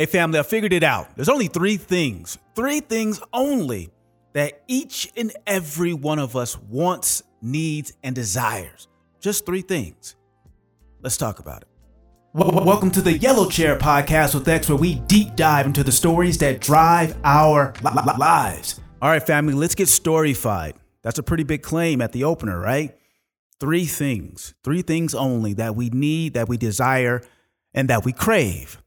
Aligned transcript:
Hey, 0.00 0.06
family, 0.06 0.38
I 0.38 0.44
figured 0.44 0.72
it 0.72 0.82
out. 0.82 1.14
There's 1.14 1.28
only 1.28 1.48
three 1.48 1.76
things, 1.76 2.38
three 2.54 2.80
things 2.80 3.20
only 3.34 3.90
that 4.32 4.62
each 4.66 5.12
and 5.14 5.30
every 5.46 5.92
one 5.92 6.18
of 6.18 6.36
us 6.36 6.58
wants, 6.58 7.22
needs, 7.42 7.92
and 8.02 8.14
desires. 8.14 8.88
Just 9.20 9.44
three 9.44 9.60
things. 9.60 10.16
Let's 11.02 11.18
talk 11.18 11.38
about 11.38 11.60
it. 11.60 11.68
Welcome 12.32 12.90
to 12.92 13.02
the 13.02 13.18
Yellow 13.18 13.50
Chair 13.50 13.76
Podcast 13.76 14.34
with 14.34 14.48
X, 14.48 14.70
where 14.70 14.78
we 14.78 14.94
deep 15.00 15.36
dive 15.36 15.66
into 15.66 15.84
the 15.84 15.92
stories 15.92 16.38
that 16.38 16.62
drive 16.62 17.14
our 17.22 17.74
lives. 18.18 18.80
All 19.02 19.10
right, 19.10 19.22
family, 19.22 19.52
let's 19.52 19.74
get 19.74 19.88
storified. 19.88 20.76
That's 21.02 21.18
a 21.18 21.22
pretty 21.22 21.44
big 21.44 21.60
claim 21.62 22.00
at 22.00 22.12
the 22.12 22.24
opener, 22.24 22.58
right? 22.58 22.96
Three 23.60 23.84
things, 23.84 24.54
three 24.64 24.80
things 24.80 25.14
only 25.14 25.52
that 25.52 25.76
we 25.76 25.90
need, 25.90 26.32
that 26.32 26.48
we 26.48 26.56
desire, 26.56 27.20
and 27.74 27.90
that 27.90 28.06
we 28.06 28.14
crave. 28.14 28.79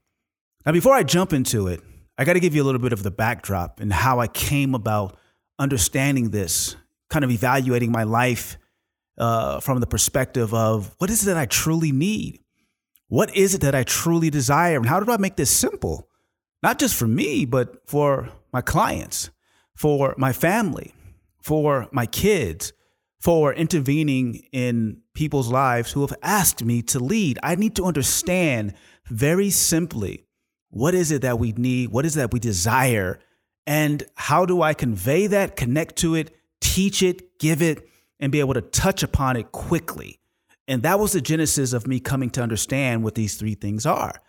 Now, 0.66 0.72
before 0.72 0.94
I 0.94 1.04
jump 1.04 1.34
into 1.34 1.68
it, 1.68 1.82
I 2.18 2.24
got 2.24 2.34
to 2.34 2.40
give 2.40 2.56
you 2.56 2.64
a 2.64 2.66
little 2.66 2.80
bit 2.80 2.94
of 2.94 3.04
the 3.04 3.12
backdrop 3.12 3.82
and 3.82 3.92
how 3.92 4.20
I 4.20 4.28
came 4.28 4.74
about 4.74 5.18
understanding 5.60 6.30
this, 6.30 6.78
kind 7.10 7.26
of 7.26 7.32
evaluating 7.32 7.92
my 7.92 8.04
life 8.04 8.58
uh, 9.18 9.60
from 9.60 9.82
the 9.82 9.88
perspective 9.88 10.54
of 10.54 10.96
what 11.00 11.10
is 11.10 11.24
it 11.24 11.26
that 11.26 11.38
I 11.38 11.48
truly 11.48 11.92
need? 11.92 12.40
What 13.10 13.36
is 13.36 13.54
it 13.54 13.62
that 13.62 13.76
I 13.76 13.84
truly 13.84 14.30
desire? 14.30 14.78
And 14.78 14.86
how 14.86 15.02
do 15.02 15.12
I 15.12 15.18
make 15.18 15.36
this 15.36 15.52
simple? 15.52 16.08
Not 16.62 16.80
just 16.80 16.96
for 16.96 17.08
me, 17.08 17.44
but 17.44 17.88
for 17.90 18.30
my 18.54 18.62
clients, 18.62 19.32
for 19.76 20.16
my 20.18 20.32
family, 20.32 20.94
for 21.42 21.90
my 21.92 22.06
kids, 22.06 22.72
for 23.20 23.54
intervening 23.54 24.44
in 24.54 25.02
people's 25.14 25.50
lives 25.50 25.92
who 25.92 26.02
have 26.02 26.18
asked 26.24 26.64
me 26.64 26.82
to 26.84 27.00
lead. 27.00 27.38
I 27.44 27.56
need 27.56 27.76
to 27.76 27.84
understand 27.84 28.76
very 29.10 29.50
simply 29.50 30.26
what 30.74 30.96
is 30.96 31.12
it 31.12 31.22
that 31.22 31.38
we 31.38 31.52
need? 31.52 31.92
What 31.92 32.04
is 32.04 32.18
it 32.18 32.20
that 32.20 32.34
we 32.34 32.40
desire? 32.40 33.20
And 33.68 34.04
how 34.16 34.48
do 34.48 34.64
I 34.64 34.74
convey 34.74 35.28
that, 35.28 35.56
connect 35.56 35.98
to 35.98 36.16
it, 36.16 36.36
teach 36.62 37.04
it, 37.04 37.38
give 37.38 37.62
it, 37.62 37.88
and 38.20 38.32
be 38.32 38.40
able 38.40 38.56
to 38.56 38.62
touch 38.62 39.04
upon 39.04 39.38
it 39.38 39.52
quickly? 39.52 40.20
And 40.68 40.82
that 40.82 41.00
was 41.00 41.12
the 41.12 41.22
genesis 41.22 41.74
of 41.74 41.86
me 41.86 42.00
coming 42.00 42.32
to 42.32 42.42
understand 42.42 43.04
what 43.04 43.14
these 43.14 43.36
three 43.36 43.54
things 43.54 43.86
are. 43.86 44.20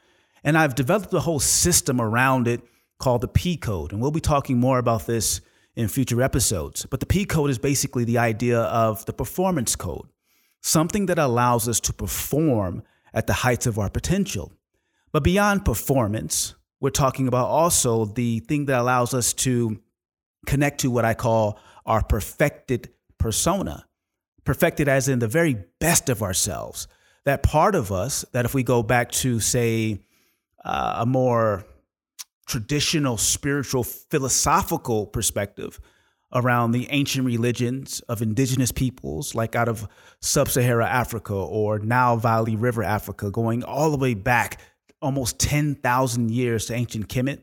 And 0.43 0.59
I've 0.59 0.75
developed 0.75 1.15
a 1.15 1.21
whole 1.21 1.41
system 1.41 1.99
around 1.99 2.47
it 2.47 2.61
called 2.99 3.23
the 3.23 3.29
P 3.29 3.57
code. 3.57 3.93
And 3.93 4.03
we'll 4.03 4.11
be 4.11 4.21
talking 4.21 4.59
more 4.61 4.79
about 4.79 5.07
this 5.07 5.41
in 5.75 5.89
future 5.89 6.21
episodes. 6.21 6.85
But 6.85 7.01
the 7.01 7.07
P 7.07 7.25
code 7.25 7.49
is 7.49 7.59
basically 7.59 8.05
the 8.05 8.19
idea 8.19 8.61
of 8.61 9.07
the 9.07 9.15
performance 9.15 9.77
code, 9.77 10.09
something 10.61 11.07
that 11.07 11.19
allows 11.19 11.69
us 11.69 11.81
to 11.81 11.95
perform 11.95 12.83
at 13.15 13.27
the 13.27 13.33
heights 13.33 13.67
of 13.67 13.79
our 13.79 13.89
potential. 13.89 14.53
But 15.15 15.23
beyond 15.23 15.65
performance, 15.65 16.57
we're 16.81 16.91
talking 16.91 17.29
about 17.29 17.47
also 17.47 18.05
the 18.05 18.41
thing 18.41 18.65
that 18.65 18.81
allows 18.81 19.15
us 19.15 19.33
to 19.35 19.81
connect 20.45 20.81
to 20.81 20.91
what 20.91 21.05
I 21.05 21.15
call 21.15 21.61
our 21.87 22.03
perfected 22.03 22.91
persona. 23.17 23.87
Perfected 24.43 24.89
as 24.89 25.09
in 25.09 25.21
the 25.21 25.29
very 25.29 25.57
best 25.79 26.09
of 26.09 26.21
ourselves. 26.21 26.89
That 27.27 27.45
part 27.45 27.77
of 27.77 27.93
us 27.93 28.25
that 28.33 28.45
if 28.45 28.55
we 28.55 28.65
go 28.65 28.83
back 28.83 29.13
to, 29.13 29.39
say, 29.39 30.01
uh, 30.65 30.97
a 30.99 31.07
more 31.07 31.65
traditional 32.49 33.17
spiritual 33.17 33.85
philosophical 33.85 35.07
perspective 35.07 35.79
around 36.33 36.73
the 36.73 36.89
ancient 36.91 37.25
religions 37.25 38.01
of 38.09 38.21
indigenous 38.21 38.73
peoples, 38.73 39.33
like 39.33 39.55
out 39.55 39.69
of 39.69 39.87
sub 40.21 40.49
Sahara 40.49 40.89
Africa 40.89 41.35
or 41.35 41.79
Nile 41.79 42.17
Valley 42.17 42.57
River 42.57 42.83
Africa, 42.83 43.31
going 43.31 43.63
all 43.63 43.93
the 43.93 43.97
way 43.97 44.15
back 44.15 44.61
almost 45.05 45.39
10,000 45.39 46.31
years 46.31 46.65
to 46.67 46.75
ancient 46.75 47.09
Kemet 47.09 47.43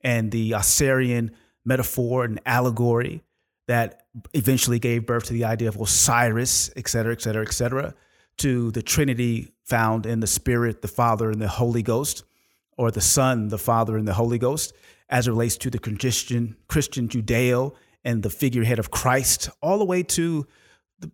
and 0.00 0.30
the 0.30 0.54
Osirian 0.54 1.32
metaphor 1.64 2.24
and 2.24 2.40
allegory 2.46 3.24
that 3.66 4.06
eventually 4.32 4.78
gave 4.78 5.06
birth 5.06 5.24
to 5.24 5.32
the 5.32 5.44
idea 5.44 5.68
of 5.68 5.76
Osiris, 5.76 6.70
et 6.76 6.88
cetera, 6.88 7.12
et 7.12 7.20
cetera, 7.20 7.42
et 7.42 7.52
cetera, 7.52 7.94
to 8.38 8.70
the 8.70 8.82
Trinity 8.82 9.52
found 9.64 10.06
in 10.06 10.20
the 10.20 10.26
Spirit, 10.28 10.82
the 10.82 10.88
Father, 10.88 11.30
and 11.30 11.42
the 11.42 11.48
Holy 11.48 11.82
Ghost, 11.82 12.22
or 12.78 12.92
the 12.92 13.00
Son, 13.00 13.48
the 13.48 13.58
Father, 13.58 13.96
and 13.96 14.06
the 14.06 14.14
Holy 14.14 14.38
Ghost, 14.38 14.72
as 15.08 15.26
it 15.26 15.32
relates 15.32 15.56
to 15.58 15.70
the 15.70 15.80
Christian, 15.80 16.56
Christian 16.68 17.08
Judeo 17.08 17.74
and 18.04 18.22
the 18.22 18.30
figurehead 18.30 18.78
of 18.78 18.92
Christ, 18.92 19.50
all 19.60 19.78
the 19.78 19.84
way 19.84 20.04
to 20.04 20.46
the, 21.00 21.10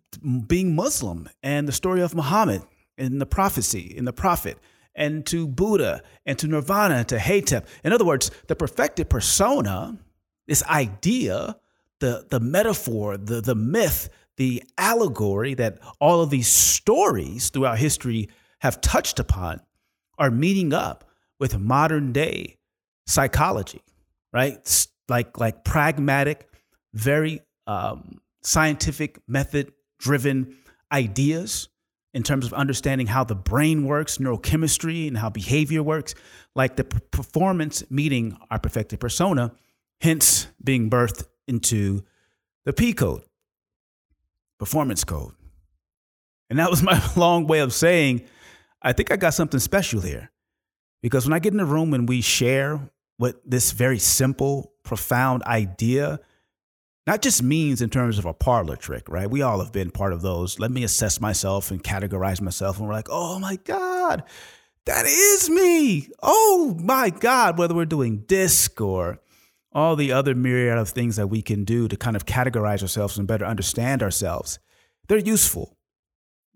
being 0.47 0.75
Muslim 0.75 1.27
and 1.41 1.67
the 1.67 1.71
story 1.71 2.01
of 2.01 2.13
Muhammad 2.13 2.61
and 2.99 3.19
the 3.19 3.25
prophecy 3.25 3.95
and 3.97 4.07
the 4.07 4.13
prophet 4.13 4.59
and 4.97 5.25
to 5.27 5.47
Buddha 5.47 6.01
and 6.25 6.37
to 6.39 6.47
Nirvana 6.47 6.95
and 6.95 7.07
to 7.07 7.17
Hetep. 7.17 7.65
In 7.83 7.93
other 7.93 8.03
words, 8.03 8.31
the 8.47 8.55
perfected 8.55 9.09
persona, 9.09 9.97
this 10.47 10.63
idea, 10.63 11.55
the, 11.99 12.25
the 12.29 12.39
metaphor, 12.39 13.15
the, 13.15 13.39
the 13.39 13.55
myth, 13.55 14.09
the 14.35 14.63
allegory 14.77 15.53
that 15.53 15.79
all 16.01 16.21
of 16.21 16.31
these 16.31 16.47
stories 16.47 17.49
throughout 17.49 17.77
history 17.77 18.29
have 18.59 18.81
touched 18.81 19.19
upon 19.19 19.61
are 20.17 20.31
meeting 20.31 20.73
up 20.73 21.09
with 21.39 21.57
modern 21.59 22.11
day 22.11 22.57
psychology, 23.05 23.81
right? 24.33 24.87
Like, 25.07 25.39
like 25.39 25.63
pragmatic, 25.63 26.49
very 26.93 27.41
um, 27.67 28.19
scientific 28.43 29.19
method 29.27 29.71
driven 29.99 30.57
ideas 30.91 31.69
in 32.17 32.23
terms 32.23 32.47
of 32.47 32.53
understanding 32.53 33.05
how 33.05 33.23
the 33.23 33.35
brain 33.35 33.85
works, 33.85 34.17
neurochemistry, 34.17 35.07
and 35.07 35.15
how 35.15 35.29
behavior 35.29 35.83
works, 35.83 36.15
like 36.55 36.75
the 36.75 36.83
performance 36.83 37.83
meeting 37.91 38.35
our 38.49 38.57
perfected 38.57 38.99
persona, 38.99 39.51
hence 40.01 40.47
being 40.63 40.89
birthed 40.89 41.25
into 41.47 42.03
the 42.65 42.73
P 42.73 42.91
code, 42.93 43.21
performance 44.57 45.03
code. 45.03 45.31
And 46.49 46.57
that 46.57 46.71
was 46.71 46.81
my 46.81 46.99
long 47.15 47.45
way 47.45 47.59
of 47.59 47.71
saying, 47.71 48.23
I 48.81 48.93
think 48.93 49.11
I 49.11 49.15
got 49.15 49.35
something 49.35 49.59
special 49.59 50.01
here. 50.01 50.31
Because 51.03 51.23
when 51.23 51.33
I 51.33 51.39
get 51.39 51.53
in 51.53 51.57
the 51.57 51.65
room 51.65 51.93
and 51.93 52.09
we 52.09 52.21
share 52.21 52.79
what 53.17 53.39
this 53.47 53.73
very 53.73 53.99
simple, 53.99 54.73
profound 54.81 55.43
idea 55.43 56.19
not 57.07 57.21
just 57.21 57.41
means 57.41 57.81
in 57.81 57.89
terms 57.89 58.19
of 58.19 58.25
a 58.25 58.33
parlor 58.33 58.75
trick, 58.75 59.07
right? 59.07 59.31
We 59.31 59.41
all 59.41 59.59
have 59.59 59.71
been 59.71 59.91
part 59.91 60.11
of 60.11 60.21
those. 60.21 60.59
Let 60.59 60.71
me 60.71 60.83
assess 60.83 61.21
myself 61.21 61.71
and 61.71 61.81
categorize 61.81 62.41
myself. 62.41 62.77
And 62.77 62.87
we're 62.87 62.93
like, 62.93 63.07
oh 63.09 63.39
my 63.39 63.55
God, 63.55 64.23
that 64.85 65.05
is 65.05 65.49
me. 65.49 66.09
Oh 66.21 66.77
my 66.83 67.09
God, 67.09 67.57
whether 67.57 67.73
we're 67.73 67.85
doing 67.85 68.25
DISC 68.27 68.81
or 68.81 69.19
all 69.71 69.95
the 69.95 70.11
other 70.11 70.35
myriad 70.35 70.77
of 70.77 70.89
things 70.89 71.15
that 71.15 71.27
we 71.27 71.41
can 71.41 71.63
do 71.63 71.87
to 71.87 71.95
kind 71.95 72.17
of 72.17 72.25
categorize 72.25 72.81
ourselves 72.81 73.17
and 73.17 73.25
better 73.25 73.45
understand 73.45 74.03
ourselves, 74.03 74.59
they're 75.07 75.17
useful, 75.17 75.77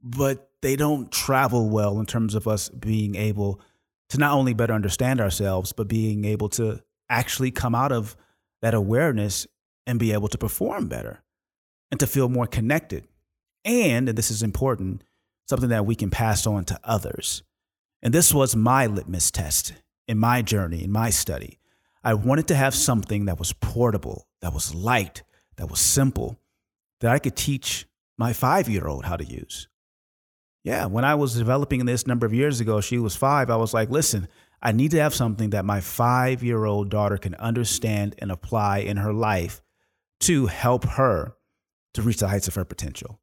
but 0.03 0.49
they 0.61 0.75
don't 0.75 1.13
travel 1.13 1.69
well 1.69 1.97
in 1.97 2.05
terms 2.05 2.35
of 2.35 2.45
us 2.45 2.67
being 2.67 3.15
able 3.15 3.61
to 4.09 4.17
not 4.17 4.33
only 4.33 4.53
better 4.53 4.73
understand 4.73 5.21
ourselves, 5.21 5.71
but 5.71 5.87
being 5.87 6.25
able 6.25 6.49
to 6.49 6.81
actually 7.09 7.51
come 7.51 7.73
out 7.73 7.93
of 7.93 8.17
that 8.61 8.73
awareness 8.73 9.47
and 9.85 9.99
be 9.99 10.13
able 10.13 10.27
to 10.29 10.37
perform 10.37 10.87
better 10.87 11.23
and 11.91 11.99
to 11.99 12.07
feel 12.07 12.29
more 12.29 12.47
connected. 12.47 13.07
And, 13.65 14.09
and 14.09 14.17
this 14.17 14.31
is 14.31 14.43
important, 14.43 15.03
something 15.47 15.69
that 15.69 15.85
we 15.85 15.95
can 15.95 16.09
pass 16.09 16.47
on 16.47 16.65
to 16.65 16.79
others. 16.83 17.43
And 18.01 18.13
this 18.13 18.33
was 18.33 18.55
my 18.55 18.87
litmus 18.87 19.31
test 19.31 19.73
in 20.07 20.17
my 20.17 20.41
journey, 20.41 20.83
in 20.83 20.91
my 20.91 21.09
study. 21.09 21.59
I 22.03 22.15
wanted 22.15 22.47
to 22.47 22.55
have 22.55 22.73
something 22.73 23.25
that 23.25 23.37
was 23.37 23.53
portable, 23.53 24.27
that 24.41 24.53
was 24.53 24.73
light, 24.73 25.23
that 25.57 25.69
was 25.69 25.79
simple, 25.79 26.39
that 26.99 27.11
I 27.11 27.19
could 27.19 27.35
teach 27.35 27.85
my 28.17 28.33
five 28.33 28.67
year 28.67 28.87
old 28.87 29.05
how 29.05 29.17
to 29.17 29.25
use. 29.25 29.67
Yeah, 30.63 30.85
when 30.85 31.03
I 31.03 31.15
was 31.15 31.35
developing 31.35 31.85
this 31.85 32.07
number 32.07 32.25
of 32.25 32.33
years 32.33 32.59
ago, 32.59 32.81
she 32.81 32.97
was 32.97 33.15
five, 33.15 33.49
I 33.49 33.55
was 33.55 33.73
like, 33.73 33.89
listen, 33.89 34.27
I 34.61 34.71
need 34.71 34.91
to 34.91 35.01
have 35.01 35.13
something 35.13 35.51
that 35.51 35.65
my 35.65 35.81
five 35.81 36.43
year 36.43 36.65
old 36.65 36.89
daughter 36.89 37.17
can 37.17 37.35
understand 37.35 38.15
and 38.19 38.31
apply 38.31 38.79
in 38.79 38.97
her 38.97 39.13
life 39.13 39.61
to 40.21 40.47
help 40.47 40.85
her 40.85 41.35
to 41.93 42.01
reach 42.01 42.17
the 42.17 42.27
heights 42.27 42.47
of 42.47 42.55
her 42.55 42.65
potential. 42.65 43.19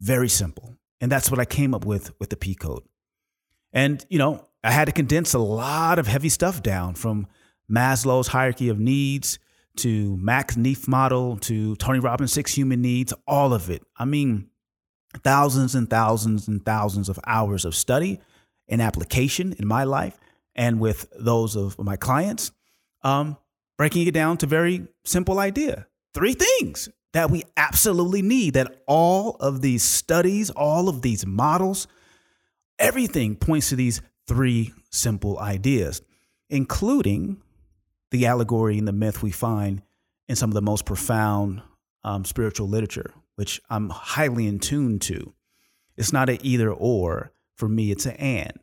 Very 0.00 0.28
simple. 0.28 0.76
And 1.00 1.12
that's 1.12 1.30
what 1.30 1.40
I 1.40 1.44
came 1.44 1.74
up 1.74 1.84
with 1.84 2.18
with 2.18 2.30
the 2.30 2.36
P 2.36 2.54
code. 2.54 2.82
And, 3.72 4.04
you 4.08 4.18
know, 4.18 4.48
I 4.64 4.70
had 4.70 4.86
to 4.86 4.92
condense 4.92 5.34
a 5.34 5.38
lot 5.38 5.98
of 5.98 6.06
heavy 6.06 6.28
stuff 6.28 6.62
down 6.62 6.94
from 6.94 7.26
Maslow's 7.70 8.28
hierarchy 8.28 8.68
of 8.68 8.78
needs 8.78 9.38
to 9.78 10.16
Max 10.16 10.56
Neef 10.56 10.88
model 10.88 11.36
to 11.38 11.76
Tony 11.76 11.98
Robbins' 11.98 12.32
six 12.32 12.54
human 12.54 12.80
needs, 12.80 13.12
all 13.26 13.52
of 13.52 13.68
it. 13.68 13.82
I 13.98 14.06
mean, 14.06 14.48
thousands 15.22 15.74
and 15.74 15.90
thousands 15.90 16.48
and 16.48 16.64
thousands 16.64 17.08
of 17.08 17.20
hours 17.26 17.64
of 17.64 17.74
study 17.74 18.20
and 18.68 18.80
application 18.80 19.54
in 19.58 19.66
my 19.66 19.84
life 19.84 20.18
and 20.54 20.80
with 20.80 21.06
those 21.18 21.56
of 21.56 21.78
my 21.78 21.96
clients, 21.96 22.52
um, 23.02 23.36
breaking 23.76 24.06
it 24.06 24.14
down 24.14 24.38
to 24.38 24.46
very 24.46 24.88
simple 25.04 25.38
idea 25.38 25.86
three 26.16 26.32
things 26.32 26.88
that 27.12 27.30
we 27.30 27.42
absolutely 27.58 28.22
need 28.22 28.54
that 28.54 28.82
all 28.86 29.36
of 29.38 29.60
these 29.60 29.82
studies, 29.82 30.48
all 30.48 30.88
of 30.88 31.02
these 31.02 31.26
models, 31.26 31.86
everything 32.78 33.36
points 33.36 33.68
to 33.68 33.76
these 33.76 34.00
three 34.26 34.72
simple 34.90 35.38
ideas. 35.38 36.00
including 36.48 37.42
the 38.10 38.26
allegory 38.26 38.78
and 38.78 38.86
the 38.86 38.92
myth 38.92 39.22
we 39.22 39.30
find 39.30 39.82
in 40.28 40.36
some 40.36 40.50
of 40.50 40.54
the 40.54 40.62
most 40.62 40.84
profound 40.86 41.60
um, 42.04 42.24
spiritual 42.24 42.68
literature, 42.68 43.12
which 43.34 43.60
I'm 43.68 43.90
highly 43.90 44.46
in 44.46 44.60
tune 44.60 44.98
to. 45.00 45.34
It's 45.96 46.12
not 46.12 46.28
an 46.28 46.38
either 46.42 46.72
or. 46.72 47.32
For 47.56 47.68
me, 47.68 47.90
it's 47.90 48.06
an 48.06 48.16
and, 48.16 48.60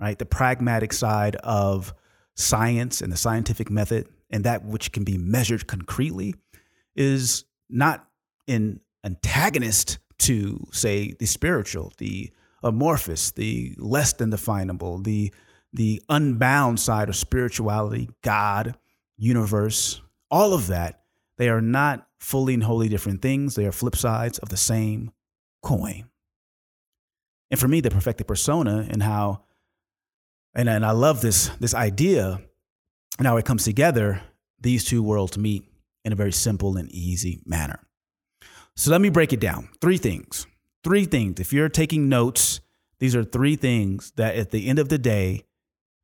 right? 0.00 0.18
The 0.18 0.26
pragmatic 0.26 0.92
side 0.92 1.36
of 1.36 1.94
science 2.34 3.00
and 3.00 3.12
the 3.12 3.16
scientific 3.16 3.70
method 3.70 4.08
and 4.28 4.44
that 4.44 4.64
which 4.64 4.92
can 4.92 5.04
be 5.04 5.16
measured 5.16 5.66
concretely 5.66 6.34
is 6.96 7.44
not 7.68 8.08
in 8.46 8.80
antagonist 9.04 9.98
to, 10.18 10.66
say, 10.72 11.14
the 11.18 11.26
spiritual, 11.26 11.92
the 11.98 12.30
amorphous, 12.62 13.30
the 13.32 13.74
less 13.78 14.12
than 14.14 14.30
definable, 14.30 14.98
the 14.98 15.32
the 15.72 16.02
unbound 16.08 16.80
side 16.80 17.08
of 17.10 17.16
spirituality, 17.16 18.08
God, 18.22 18.76
universe, 19.18 20.00
all 20.30 20.54
of 20.54 20.68
that, 20.68 21.02
they 21.36 21.50
are 21.50 21.60
not 21.60 22.06
fully 22.18 22.54
and 22.54 22.62
wholly 22.62 22.88
different 22.88 23.20
things. 23.20 23.54
They 23.54 23.66
are 23.66 23.72
flip 23.72 23.94
sides 23.94 24.38
of 24.38 24.48
the 24.48 24.56
same 24.56 25.10
coin. 25.62 26.08
And 27.50 27.60
for 27.60 27.68
me, 27.68 27.80
the 27.80 27.90
perfected 27.90 28.26
persona 28.26 28.86
and 28.88 29.02
how, 29.02 29.42
and, 30.54 30.68
and 30.68 30.84
I 30.84 30.92
love 30.92 31.20
this, 31.20 31.48
this 31.60 31.74
idea 31.74 32.40
and 33.18 33.26
how 33.26 33.36
it 33.36 33.44
comes 33.44 33.64
together, 33.64 34.22
these 34.60 34.84
two 34.84 35.02
worlds 35.02 35.36
meet 35.36 35.68
in 36.06 36.12
a 36.12 36.16
very 36.16 36.32
simple 36.32 36.76
and 36.76 36.90
easy 36.92 37.42
manner. 37.44 37.80
So 38.76 38.92
let 38.92 39.00
me 39.00 39.10
break 39.10 39.32
it 39.32 39.40
down. 39.40 39.68
Three 39.80 39.98
things. 39.98 40.46
Three 40.84 41.04
things. 41.04 41.40
If 41.40 41.52
you're 41.52 41.68
taking 41.68 42.08
notes, 42.08 42.60
these 43.00 43.16
are 43.16 43.24
three 43.24 43.56
things 43.56 44.12
that 44.16 44.36
at 44.36 44.52
the 44.52 44.68
end 44.68 44.78
of 44.78 44.88
the 44.88 44.98
day, 44.98 45.42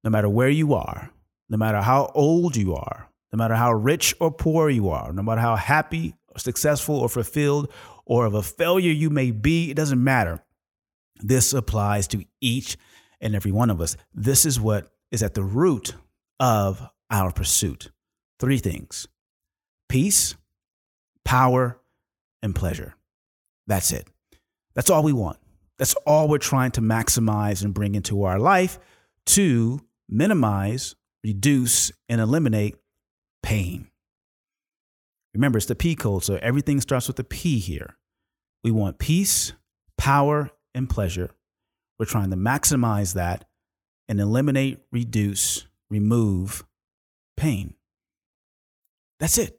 no 0.03 0.11
matter 0.11 0.29
where 0.29 0.49
you 0.49 0.75
are, 0.75 1.11
no 1.49 1.57
matter 1.57 1.81
how 1.81 2.11
old 2.17 2.57
you 2.57 2.75
are, 2.75 3.09
no 3.33 3.37
matter 3.37 3.55
how 3.55 3.73
rich 3.73 4.13
or 4.19 4.33
poor 4.33 4.69
you 4.69 4.89
are, 4.89 5.13
no 5.13 5.23
matter 5.23 5.41
how 5.41 5.55
happy, 5.55 6.15
or 6.35 6.39
successful, 6.39 6.97
or 6.99 7.09
fulfilled, 7.09 7.73
or 8.05 8.27
of 8.27 8.35
a 8.35 8.43
failure 8.43 8.91
you 8.91 9.09
may 9.09 9.31
be, 9.31 9.71
it 9.71 9.75
doesn't 9.75 10.03
matter. 10.03 10.43
This 11.21 11.53
applies 11.53 12.09
to 12.09 12.25
each 12.41 12.77
and 13.21 13.37
every 13.37 13.53
one 13.53 13.71
of 13.71 13.81
us. 13.81 13.97
This 14.13 14.45
is 14.45 14.59
what 14.59 14.89
is 15.13 15.23
at 15.23 15.35
the 15.35 15.45
root 15.45 15.95
of 16.41 16.83
our 17.09 17.31
pursuit. 17.31 17.93
Three 18.41 18.59
things 18.59 19.07
peace, 19.93 20.37
power, 21.23 21.79
and 22.43 22.55
pleasure. 22.55 22.95
That's 23.67 23.93
it. 23.93 24.09
That's 24.75 24.89
all 24.89 25.03
we 25.03 25.13
want. 25.13 25.37
That's 25.77 25.93
all 26.07 26.29
we're 26.29 26.39
trying 26.39 26.71
to 26.73 26.81
maximize 26.81 27.63
and 27.63 27.75
bring 27.75 27.95
into 27.95 28.23
our 28.23 28.39
life 28.39 28.79
to 29.27 29.83
minimize, 30.09 30.95
reduce, 31.23 31.93
and 32.09 32.23
eliminate 32.23 32.77
pain. 33.43 33.89
Remember, 35.35 35.59
it's 35.59 35.67
the 35.67 35.75
P 35.75 35.95
code, 35.95 36.25
so 36.25 36.39
everything 36.41 36.81
starts 36.81 37.07
with 37.07 37.17
the 37.17 37.25
P 37.25 37.59
here. 37.59 37.99
We 38.65 38.71
want 38.71 38.99
peace, 38.99 39.53
power, 39.99 40.51
and 40.75 40.89
pleasure. 40.89 41.33
We're 41.99 42.07
trying 42.07 42.31
to 42.31 42.37
maximize 42.37 43.13
that 43.13 43.45
and 44.09 44.21
eliminate, 44.21 44.79
reduce, 44.91 45.67
remove 45.91 46.65
pain. 47.37 47.75
That's 49.21 49.37
it. 49.37 49.59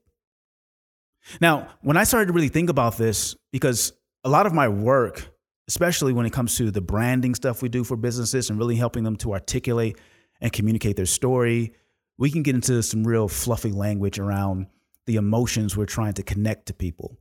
Now, 1.40 1.70
when 1.82 1.98
I 1.98 2.04
started 2.04 2.28
to 2.28 2.34
really 2.34 2.50
think 2.50 2.70
about 2.70 2.98
this, 2.98 3.36
because 3.52 3.94
a 4.24 4.30
lot 4.30 4.46
of 4.46 4.54
my 4.54 4.68
work, 4.68 5.28
especially 5.68 6.14
when 6.14 6.26
it 6.26 6.34
comes 6.34 6.58
to 6.58 6.72
the 6.72 6.82
branding 6.82 7.36
stuff 7.36 7.62
we 7.62 7.70
do 7.70 7.84
for 7.84 7.96
businesses 7.96 8.50
and 8.50 8.60
really 8.60 8.76
helping 8.76 9.04
them 9.04 9.16
to 9.18 9.34
articulate 9.34 9.98
and 10.42 10.52
communicate 10.52 10.96
their 10.96 11.06
story, 11.06 11.74
we 12.18 12.30
can 12.30 12.44
get 12.44 12.56
into 12.56 12.84
some 12.84 13.04
real 13.06 13.28
fluffy 13.28 13.72
language 13.72 14.20
around 14.20 14.68
the 15.06 15.16
emotions 15.16 15.76
we're 15.76 15.86
trying 15.86 16.14
to 16.14 16.24
connect 16.24 16.68
to 16.68 16.74
people. 16.74 17.18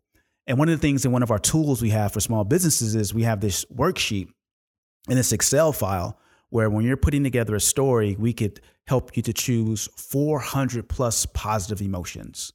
And 0.46 0.58
one 0.58 0.68
of 0.68 0.78
the 0.78 0.82
things 0.82 1.04
in 1.04 1.12
one 1.12 1.22
of 1.22 1.30
our 1.30 1.38
tools 1.38 1.80
we 1.80 1.90
have 1.90 2.12
for 2.12 2.20
small 2.20 2.44
businesses 2.44 2.94
is 2.94 3.14
we 3.14 3.22
have 3.22 3.40
this 3.40 3.64
worksheet 3.66 4.28
in 5.08 5.16
this 5.16 5.32
Excel 5.32 5.72
file 5.72 6.18
where 6.50 6.68
when 6.68 6.84
you're 6.84 6.96
putting 6.96 7.24
together 7.24 7.54
a 7.54 7.60
story, 7.60 8.16
we 8.18 8.32
could 8.32 8.60
help 8.86 9.16
you 9.16 9.22
to 9.22 9.32
choose 9.32 9.88
400 9.96 10.88
plus 10.88 11.26
positive 11.26 11.80
emotions, 11.80 12.52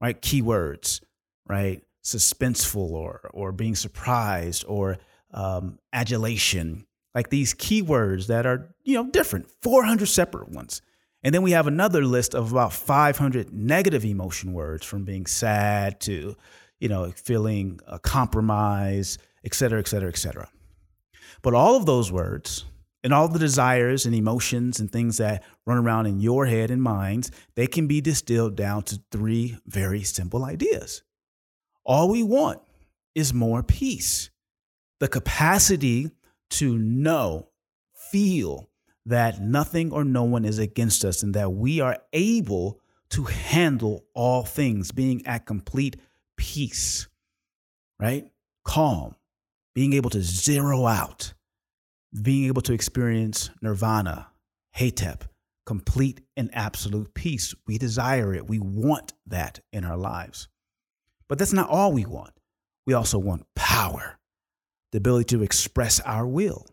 right? 0.00 0.20
Keywords, 0.20 1.00
right? 1.46 1.82
Suspenseful 2.04 2.90
or, 2.90 3.30
or 3.32 3.52
being 3.52 3.74
surprised 3.74 4.64
or 4.68 4.98
um, 5.32 5.78
adulation, 5.92 6.86
like 7.14 7.30
these 7.30 7.54
keywords 7.54 8.26
that 8.28 8.46
are, 8.46 8.74
you 8.82 8.94
know, 8.94 9.10
different, 9.10 9.50
400 9.62 10.06
separate 10.06 10.48
ones. 10.50 10.82
And 11.22 11.34
then 11.34 11.42
we 11.42 11.52
have 11.52 11.66
another 11.66 12.04
list 12.04 12.34
of 12.34 12.52
about 12.52 12.72
500 12.72 13.52
negative 13.52 14.04
emotion 14.04 14.52
words 14.52 14.84
from 14.84 15.04
being 15.04 15.24
sad 15.24 16.00
to, 16.02 16.36
you 16.78 16.88
know, 16.88 17.10
feeling 17.12 17.80
a 17.86 17.98
compromise, 17.98 19.16
et 19.42 19.54
cetera, 19.54 19.78
et 19.78 19.88
cetera, 19.88 20.10
et 20.10 20.18
cetera. 20.18 20.48
But 21.40 21.54
all 21.54 21.76
of 21.76 21.86
those 21.86 22.12
words 22.12 22.66
and 23.04 23.12
all 23.12 23.28
the 23.28 23.38
desires 23.38 24.06
and 24.06 24.14
emotions 24.14 24.80
and 24.80 24.90
things 24.90 25.18
that 25.18 25.44
run 25.66 25.76
around 25.76 26.06
in 26.06 26.20
your 26.20 26.46
head 26.46 26.70
and 26.70 26.82
minds, 26.82 27.30
they 27.54 27.66
can 27.66 27.86
be 27.86 28.00
distilled 28.00 28.56
down 28.56 28.82
to 28.82 29.00
three 29.12 29.58
very 29.66 30.02
simple 30.02 30.42
ideas. 30.42 31.02
All 31.84 32.08
we 32.08 32.22
want 32.22 32.62
is 33.14 33.34
more 33.34 33.62
peace, 33.62 34.30
the 35.00 35.08
capacity 35.08 36.10
to 36.50 36.78
know, 36.78 37.50
feel 38.10 38.70
that 39.06 39.40
nothing 39.40 39.92
or 39.92 40.02
no 40.04 40.24
one 40.24 40.46
is 40.46 40.58
against 40.58 41.04
us 41.04 41.22
and 41.22 41.34
that 41.34 41.52
we 41.52 41.80
are 41.80 41.98
able 42.14 42.80
to 43.10 43.24
handle 43.24 44.04
all 44.14 44.44
things, 44.44 44.92
being 44.92 45.26
at 45.26 45.44
complete 45.44 45.96
peace, 46.36 47.06
right? 48.00 48.30
Calm, 48.64 49.14
being 49.74 49.92
able 49.92 50.10
to 50.10 50.22
zero 50.22 50.86
out, 50.86 51.34
being 52.22 52.46
able 52.46 52.62
to 52.62 52.72
experience 52.72 53.50
nirvana, 53.60 54.28
hetep, 54.76 55.22
complete 55.66 56.20
and 56.36 56.50
absolute 56.52 57.14
peace. 57.14 57.54
We 57.66 57.78
desire 57.78 58.34
it. 58.34 58.48
We 58.48 58.58
want 58.58 59.12
that 59.26 59.60
in 59.72 59.84
our 59.84 59.96
lives. 59.96 60.48
But 61.28 61.38
that's 61.38 61.52
not 61.52 61.70
all 61.70 61.92
we 61.92 62.04
want. 62.04 62.32
We 62.86 62.94
also 62.94 63.18
want 63.18 63.46
power, 63.56 64.18
the 64.92 64.98
ability 64.98 65.36
to 65.36 65.42
express 65.42 66.00
our 66.00 66.26
will, 66.26 66.66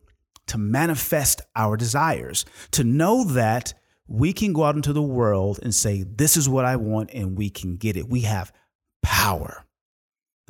to 0.48 0.58
manifest 0.58 1.42
our 1.56 1.78
desires, 1.78 2.46
to 2.72 2.84
know 2.84 3.24
that 3.24 3.74
we 4.08 4.34
can 4.34 4.52
go 4.52 4.66
out 4.66 4.76
into 4.76 4.92
the 4.92 5.02
world 5.02 5.60
and 5.64 5.74
say, 5.74 6.04
This 6.04 6.36
is 6.36 6.50
what 6.50 6.66
I 6.66 6.76
want, 6.76 7.12
and 7.14 7.38
we 7.38 7.50
can 7.50 7.78
get 7.78 7.96
it. 7.96 8.10
We 8.10 8.22
have 8.22 8.52
power 9.02 9.66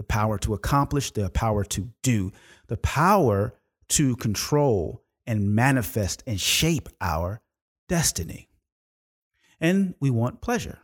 the 0.01 0.07
power 0.07 0.39
to 0.39 0.55
accomplish, 0.55 1.11
the 1.11 1.29
power 1.29 1.63
to 1.63 1.89
do, 2.01 2.31
the 2.67 2.77
power 2.77 3.53
to 3.91 4.15
control 4.15 5.03
and 5.25 5.53
manifest 5.53 6.23
and 6.25 6.39
shape 6.39 6.89
our 6.99 7.41
destiny. 7.87 8.49
And 9.59 9.93
we 9.99 10.09
want 10.09 10.41
pleasure, 10.41 10.79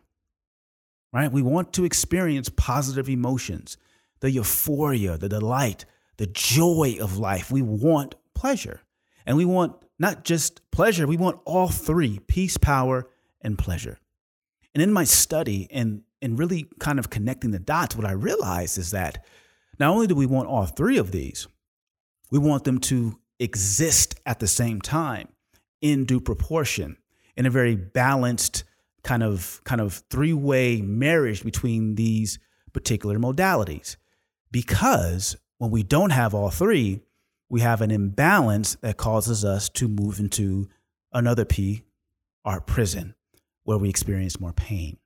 right? 1.11 1.31
We 1.31 1.41
want 1.41 1.73
to 1.73 1.85
experience 1.85 2.49
positive 2.49 3.09
emotions, 3.09 3.77
the 4.19 4.29
euphoria, 4.29 5.17
the 5.17 5.29
delight, 5.29 5.85
the 6.17 6.27
joy 6.27 6.97
of 6.99 7.17
life. 7.17 7.49
We 7.49 7.61
want 7.61 8.15
pleasure. 8.35 8.81
And 9.25 9.37
we 9.37 9.45
want 9.45 9.75
not 9.99 10.23
just 10.23 10.69
pleasure, 10.71 11.07
we 11.07 11.17
want 11.17 11.39
all 11.45 11.69
three 11.69 12.19
peace, 12.27 12.57
power, 12.57 13.09
and 13.41 13.57
pleasure. 13.57 13.97
And 14.73 14.83
in 14.83 14.91
my 14.91 15.05
study 15.05 15.67
and, 15.71 16.03
and 16.21 16.37
really 16.37 16.67
kind 16.79 16.99
of 16.99 17.09
connecting 17.09 17.51
the 17.51 17.59
dots, 17.59 17.95
what 17.95 18.05
I 18.05 18.11
realized 18.11 18.77
is 18.77 18.91
that 18.91 19.25
not 19.79 19.89
only 19.89 20.07
do 20.07 20.15
we 20.15 20.25
want 20.25 20.47
all 20.47 20.65
three 20.65 20.97
of 20.97 21.11
these, 21.11 21.47
we 22.31 22.39
want 22.39 22.63
them 22.63 22.79
to 22.79 23.19
exist 23.39 24.19
at 24.25 24.39
the 24.39 24.48
same 24.48 24.81
time 24.81 25.27
in 25.81 26.05
due 26.05 26.19
proportion 26.19 26.98
in 27.36 27.46
a 27.46 27.50
very 27.50 27.75
balanced 27.75 28.63
kind 29.03 29.24
of 29.24 29.62
kind 29.63 29.79
of 29.79 30.03
three-way 30.10 30.81
marriage 30.81 31.43
between 31.43 31.96
these 31.96 32.39
particular 32.74 33.17
modalities 33.17 33.96
because 34.51 35.38
when 35.60 35.72
we 35.72 35.84
don't 35.84 36.10
have 36.10 36.34
all 36.34 36.50
three 36.50 37.01
we 37.50 37.62
have 37.62 37.81
an 37.81 37.91
imbalance 37.91 38.75
that 38.81 38.98
causes 38.98 39.46
us 39.46 39.69
to 39.69 39.88
move 39.88 40.19
into 40.19 40.67
another 41.13 41.46
P, 41.46 41.84
our 42.43 42.60
prison, 42.60 43.15
where 43.63 43.77
we 43.77 43.89
experience 43.89 44.39
more 44.39 44.53
pain. 44.53 44.98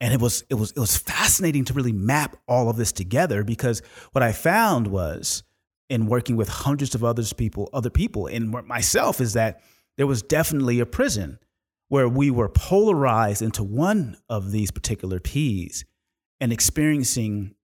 And 0.00 0.14
it 0.14 0.20
was 0.20 0.44
it 0.48 0.54
was 0.54 0.72
it 0.72 0.78
was 0.78 0.96
fascinating 0.96 1.66
to 1.66 1.74
really 1.74 1.92
map 1.92 2.36
all 2.48 2.70
of 2.70 2.76
this 2.76 2.90
together 2.92 3.44
because 3.44 3.82
what 4.12 4.22
I 4.22 4.32
found 4.32 4.86
was 4.86 5.42
in 5.90 6.06
working 6.06 6.36
with 6.36 6.48
hundreds 6.48 6.94
of 6.94 7.04
others 7.04 7.32
people, 7.32 7.68
other 7.74 7.90
people, 7.90 8.28
and 8.28 8.50
myself 8.66 9.20
is 9.20 9.34
that 9.34 9.60
there 9.98 10.06
was 10.06 10.22
definitely 10.22 10.80
a 10.80 10.86
prison 10.86 11.38
where 11.88 12.08
we 12.08 12.30
were 12.30 12.48
polarized 12.48 13.42
into 13.42 13.64
one 13.64 14.16
of 14.28 14.52
these 14.52 14.70
particular 14.70 15.18
P's 15.18 15.84
and 16.40 16.52
experiencing 16.52 17.56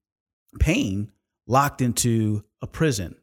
pain 0.59 1.12
locked 1.47 1.80
into 1.80 2.42
a 2.61 2.66
prison. 2.66 3.14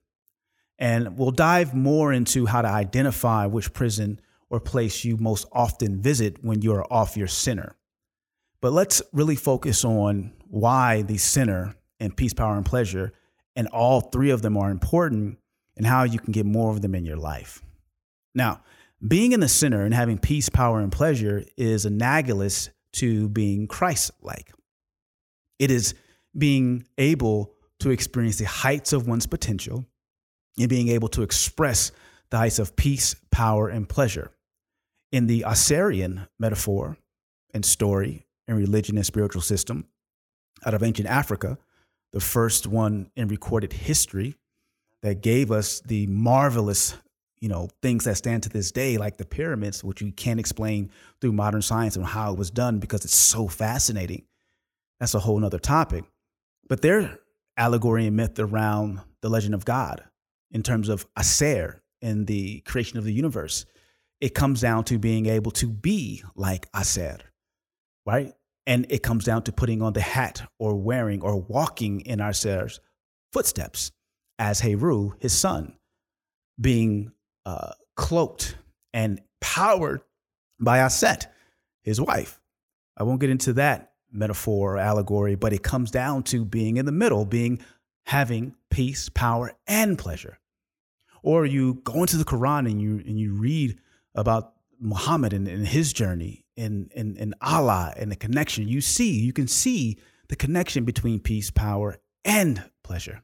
And 0.79 1.17
we'll 1.17 1.31
dive 1.31 1.74
more 1.74 2.13
into 2.13 2.45
how 2.45 2.62
to 2.62 2.69
identify 2.69 3.45
which 3.45 3.74
prison 3.74 4.22
or 4.50 4.62
place 4.62 5.03
you 5.03 5.17
most 5.17 5.45
often 5.51 6.01
visit 6.01 6.43
when 6.43 6.62
you 6.62 6.74
are 6.74 6.91
off 6.91 7.17
your 7.17 7.27
center. 7.27 7.75
But 8.62 8.72
let's 8.72 9.01
really 9.12 9.36
focus 9.36 9.83
on 9.83 10.31
why 10.48 11.01
the 11.01 11.17
center 11.17 11.75
and 12.00 12.15
peace, 12.15 12.33
power, 12.33 12.55
and 12.55 12.65
pleasure, 12.65 13.12
and 13.55 13.67
all 13.67 14.01
three 14.01 14.29
of 14.29 14.41
them 14.41 14.57
are 14.57 14.72
important 14.72 15.38
and 15.77 15.86
how 15.86 16.03
you 16.03 16.19
can 16.19 16.31
get 16.31 16.45
more 16.45 16.72
of 16.72 16.81
them 16.81 16.95
in 16.95 17.05
your 17.05 17.17
life. 17.17 17.62
Now, 18.36 18.62
being 19.05 19.31
in 19.31 19.39
the 19.39 19.50
center 19.50 19.83
and 19.83 19.93
having 19.93 20.17
peace, 20.17 20.50
power, 20.50 20.79
and 20.79 20.91
pleasure 20.91 21.43
is 21.57 21.86
analogous 21.86 22.69
to 22.93 23.27
being 23.29 23.67
Christ 23.67 24.12
like. 24.22 24.51
It 25.60 25.72
is 25.72 25.93
being 26.38 26.86
able 26.98 27.53
to 27.79 27.89
experience 27.91 28.38
the 28.38 28.45
heights 28.45 28.93
of 28.93 29.07
one's 29.07 29.27
potential 29.27 29.86
and 30.57 30.69
being 30.69 30.88
able 30.89 31.10
to 31.10 31.22
express 31.22 31.91
the 32.29 32.38
heights 32.38 32.60
of 32.60 32.75
peace, 32.75 33.15
power, 33.31 33.67
and 33.67 33.88
pleasure. 33.88 34.31
In 35.12 35.27
the 35.27 35.45
Osirian 35.45 36.27
metaphor 36.39 36.98
and 37.53 37.63
story, 37.63 38.25
and 38.48 38.57
religion 38.57 38.98
and 38.98 39.05
spiritual 39.05 39.41
system 39.41 39.86
out 40.65 40.74
of 40.74 40.83
ancient 40.83 41.07
Africa, 41.07 41.57
the 42.13 42.22
first 42.22 42.67
one 42.67 43.10
in 43.15 43.27
recorded 43.27 43.74
history 43.74 44.36
that 45.01 45.22
gave 45.22 45.51
us 45.51 45.82
the 45.82 46.08
marvelous, 46.08 46.96
you 47.41 47.50
know, 47.50 47.67
things 47.82 48.05
that 48.05 48.15
stand 48.15 48.43
to 48.43 48.50
this 48.50 48.72
day, 48.72 48.98
like 48.98 49.17
the 49.17 49.25
pyramids, 49.25 49.84
which 49.84 50.01
we 50.01 50.12
can't 50.12 50.39
explain 50.39 50.89
through 51.20 51.34
modern 51.34 51.62
science 51.62 51.98
and 51.98 52.05
how 52.05 52.32
it 52.32 52.38
was 52.38 52.51
done 52.51 52.79
because 52.79 53.03
it's 53.03 53.15
so 53.15 53.48
fascinating. 53.48 54.24
That's 55.00 55.15
a 55.15 55.20
whole 55.20 55.39
nother 55.39 55.60
topic. 55.60 56.05
But 56.70 56.82
their 56.82 57.20
allegory 57.58 58.08
and 58.08 58.15
myth 58.15 58.39
around 58.39 59.01
the 59.22 59.29
legend 59.29 59.55
of 59.55 59.65
God 59.65 60.03
in 60.51 60.63
terms 60.63 60.88
of 60.88 61.05
Aser 61.20 61.82
and 62.01 62.27
the 62.27 62.62
creation 62.62 62.98
of 62.98 63.03
the 63.03 63.13
universe, 63.13 63.65
it 64.22 64.34
comes 64.34 64.62
down 64.62 64.86
to 64.86 64.98
being 64.98 65.25
able 65.25 65.51
to 65.51 65.67
be 65.67 66.24
like 66.36 66.70
Aser 66.74 67.20
right? 68.05 68.34
And 68.65 68.86
it 68.89 69.03
comes 69.03 69.25
down 69.25 69.43
to 69.43 69.51
putting 69.51 69.82
on 69.82 69.93
the 69.93 70.01
hat 70.01 70.50
or 70.58 70.75
wearing 70.75 71.22
or 71.22 71.36
walking 71.41 72.01
in 72.01 72.22
our 72.22 72.34
footsteps 73.34 73.91
as 74.39 74.62
Heru, 74.62 75.13
his 75.20 75.34
son, 75.34 75.75
being 76.60 77.12
uh, 77.46 77.74
cloaked 77.96 78.58
and 78.93 79.22
powered 79.41 80.01
by 80.60 80.79
Aset, 80.79 81.27
his 81.84 82.00
wife. 82.00 82.39
I 82.96 83.03
won't 83.03 83.20
get 83.20 83.29
into 83.29 83.53
that 83.53 83.93
metaphor 84.12 84.75
or 84.75 84.77
allegory, 84.77 85.36
but 85.36 85.53
it 85.53 85.63
comes 85.63 85.91
down 85.91 86.24
to 86.24 86.46
being 86.46 86.77
in 86.77 86.86
the 86.86 86.91
middle, 86.91 87.25
being 87.25 87.60
having 88.05 88.55
peace, 88.70 89.10
power, 89.10 89.53
and 89.67 89.98
pleasure. 89.98 90.39
Or 91.24 91.46
you 91.46 91.75
go 91.84 92.01
into 92.01 92.17
the 92.17 92.25
Quran 92.25 92.70
and 92.70 92.82
you 92.82 93.01
and 93.05 93.20
you 93.20 93.34
read 93.34 93.79
about 94.13 94.53
Muhammad 94.79 95.34
and, 95.34 95.48
and 95.48 95.67
his 95.67 95.93
journey 95.93 96.42
in, 96.55 96.89
in, 96.95 97.17
in 97.17 97.33
Allah 97.41 97.93
and 97.98 98.12
the 98.12 98.15
connection. 98.15 98.67
You 98.67 98.81
see, 98.81 99.19
you 99.19 99.33
can 99.33 99.48
see 99.48 100.00
the 100.29 100.36
connection 100.36 100.86
between 100.86 101.19
peace, 101.19 101.51
power, 101.51 101.98
and 102.24 102.63
pleasure. 102.83 103.24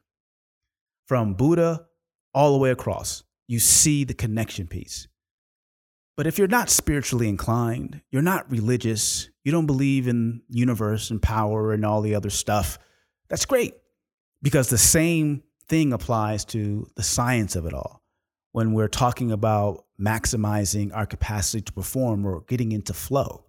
From 1.06 1.34
Buddha 1.34 1.86
all 2.34 2.52
the 2.52 2.58
way 2.58 2.70
across, 2.70 3.24
you 3.48 3.58
see 3.58 4.04
the 4.04 4.14
connection 4.14 4.66
piece. 4.66 5.08
But 6.16 6.26
if 6.26 6.38
you're 6.38 6.48
not 6.48 6.70
spiritually 6.70 7.28
inclined, 7.28 8.02
you're 8.10 8.22
not 8.22 8.50
religious, 8.50 9.30
you 9.42 9.52
don't 9.52 9.66
believe 9.66 10.06
in 10.06 10.42
universe 10.48 11.10
and 11.10 11.22
power 11.22 11.72
and 11.72 11.84
all 11.84 12.02
the 12.02 12.14
other 12.14 12.30
stuff, 12.30 12.78
that's 13.28 13.46
great 13.46 13.74
because 14.42 14.68
the 14.68 14.78
same 14.78 15.42
thing 15.66 15.92
applies 15.92 16.44
to 16.44 16.86
the 16.96 17.02
science 17.02 17.56
of 17.56 17.64
it 17.64 17.72
all 17.72 18.02
when 18.52 18.72
we're 18.72 18.88
talking 18.88 19.30
about 19.30 19.84
maximizing 20.00 20.94
our 20.94 21.06
capacity 21.06 21.60
to 21.62 21.72
perform 21.72 22.24
or 22.24 22.42
getting 22.42 22.72
into 22.72 22.92
flow 22.92 23.44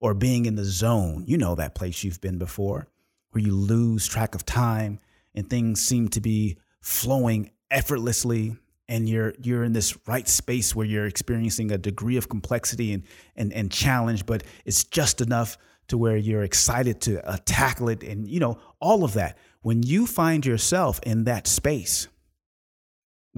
or 0.00 0.14
being 0.14 0.46
in 0.46 0.54
the 0.54 0.64
zone. 0.64 1.24
You 1.26 1.38
know 1.38 1.54
that 1.54 1.74
place 1.74 2.04
you've 2.04 2.20
been 2.20 2.38
before 2.38 2.88
where 3.30 3.44
you 3.44 3.54
lose 3.54 4.06
track 4.06 4.34
of 4.34 4.44
time 4.44 4.98
and 5.34 5.48
things 5.48 5.80
seem 5.80 6.08
to 6.08 6.20
be 6.20 6.56
flowing 6.80 7.50
effortlessly 7.70 8.56
and 8.88 9.08
you're 9.08 9.34
you're 9.42 9.64
in 9.64 9.72
this 9.72 9.96
right 10.06 10.26
space 10.26 10.74
where 10.74 10.86
you're 10.86 11.06
experiencing 11.06 11.70
a 11.70 11.78
degree 11.78 12.16
of 12.16 12.28
complexity 12.28 12.92
and 12.92 13.02
and, 13.36 13.52
and 13.52 13.70
challenge 13.70 14.24
but 14.24 14.42
it's 14.64 14.84
just 14.84 15.20
enough 15.20 15.58
to 15.88 15.98
where 15.98 16.16
you're 16.16 16.42
excited 16.42 17.00
to 17.00 17.26
uh, 17.28 17.36
tackle 17.44 17.88
it 17.88 18.02
and 18.02 18.26
you 18.26 18.40
know 18.40 18.58
all 18.80 19.04
of 19.04 19.12
that 19.12 19.36
when 19.62 19.82
you 19.82 20.06
find 20.06 20.46
yourself 20.46 20.98
in 21.02 21.24
that 21.24 21.46
space 21.46 22.08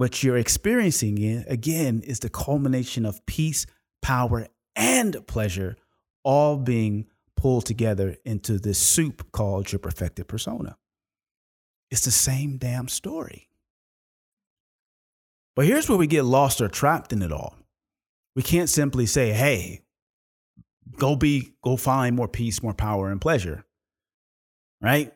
what 0.01 0.23
you're 0.23 0.35
experiencing 0.35 1.45
again, 1.47 2.01
is 2.03 2.21
the 2.21 2.29
culmination 2.29 3.05
of 3.05 3.23
peace, 3.27 3.67
power, 4.01 4.47
and 4.75 5.27
pleasure 5.27 5.75
all 6.23 6.57
being 6.57 7.05
pulled 7.35 7.67
together 7.67 8.15
into 8.25 8.57
this 8.57 8.79
soup 8.79 9.31
called 9.31 9.71
your 9.71 9.77
perfected 9.77 10.27
persona. 10.27 10.75
It's 11.91 12.03
the 12.03 12.09
same 12.09 12.57
damn 12.57 12.87
story. 12.87 13.47
But 15.55 15.67
here's 15.67 15.87
where 15.87 15.99
we 15.99 16.07
get 16.07 16.25
lost 16.25 16.61
or 16.61 16.67
trapped 16.67 17.13
in 17.13 17.21
it 17.21 17.31
all. 17.31 17.55
We 18.35 18.41
can't 18.41 18.69
simply 18.69 19.05
say, 19.05 19.33
hey, 19.33 19.81
go 20.97 21.15
be, 21.15 21.53
go 21.63 21.77
find 21.77 22.15
more 22.15 22.27
peace, 22.27 22.63
more 22.63 22.73
power, 22.73 23.11
and 23.11 23.21
pleasure. 23.21 23.65
Right? 24.81 25.13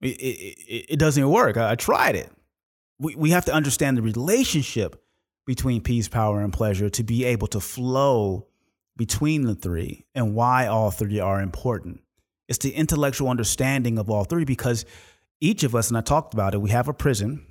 It, 0.00 0.06
it, 0.06 0.86
it 0.90 0.98
doesn't 1.00 1.28
work. 1.28 1.56
I, 1.56 1.72
I 1.72 1.74
tried 1.74 2.14
it 2.14 2.30
we, 3.00 3.14
we 3.14 3.30
have 3.30 3.46
to 3.46 3.52
understand 3.52 3.96
the 3.96 4.02
relationship 4.02 5.02
between 5.46 5.80
peace, 5.80 6.06
power, 6.06 6.40
and 6.40 6.52
pleasure 6.52 6.90
to 6.90 7.02
be 7.02 7.24
able 7.24 7.46
to 7.48 7.58
flow 7.58 8.46
between 8.96 9.44
the 9.44 9.54
three 9.54 10.04
and 10.14 10.34
why 10.34 10.66
all 10.66 10.90
three 10.90 11.18
are 11.18 11.40
important. 11.40 12.02
It's 12.46 12.58
the 12.58 12.72
intellectual 12.72 13.30
understanding 13.30 13.98
of 13.98 14.10
all 14.10 14.24
three 14.24 14.44
because 14.44 14.84
each 15.40 15.64
of 15.64 15.74
us, 15.74 15.88
and 15.88 15.96
I 15.96 16.02
talked 16.02 16.34
about 16.34 16.54
it, 16.54 16.60
we 16.60 16.70
have 16.70 16.88
a 16.88 16.92
prison. 16.92 17.46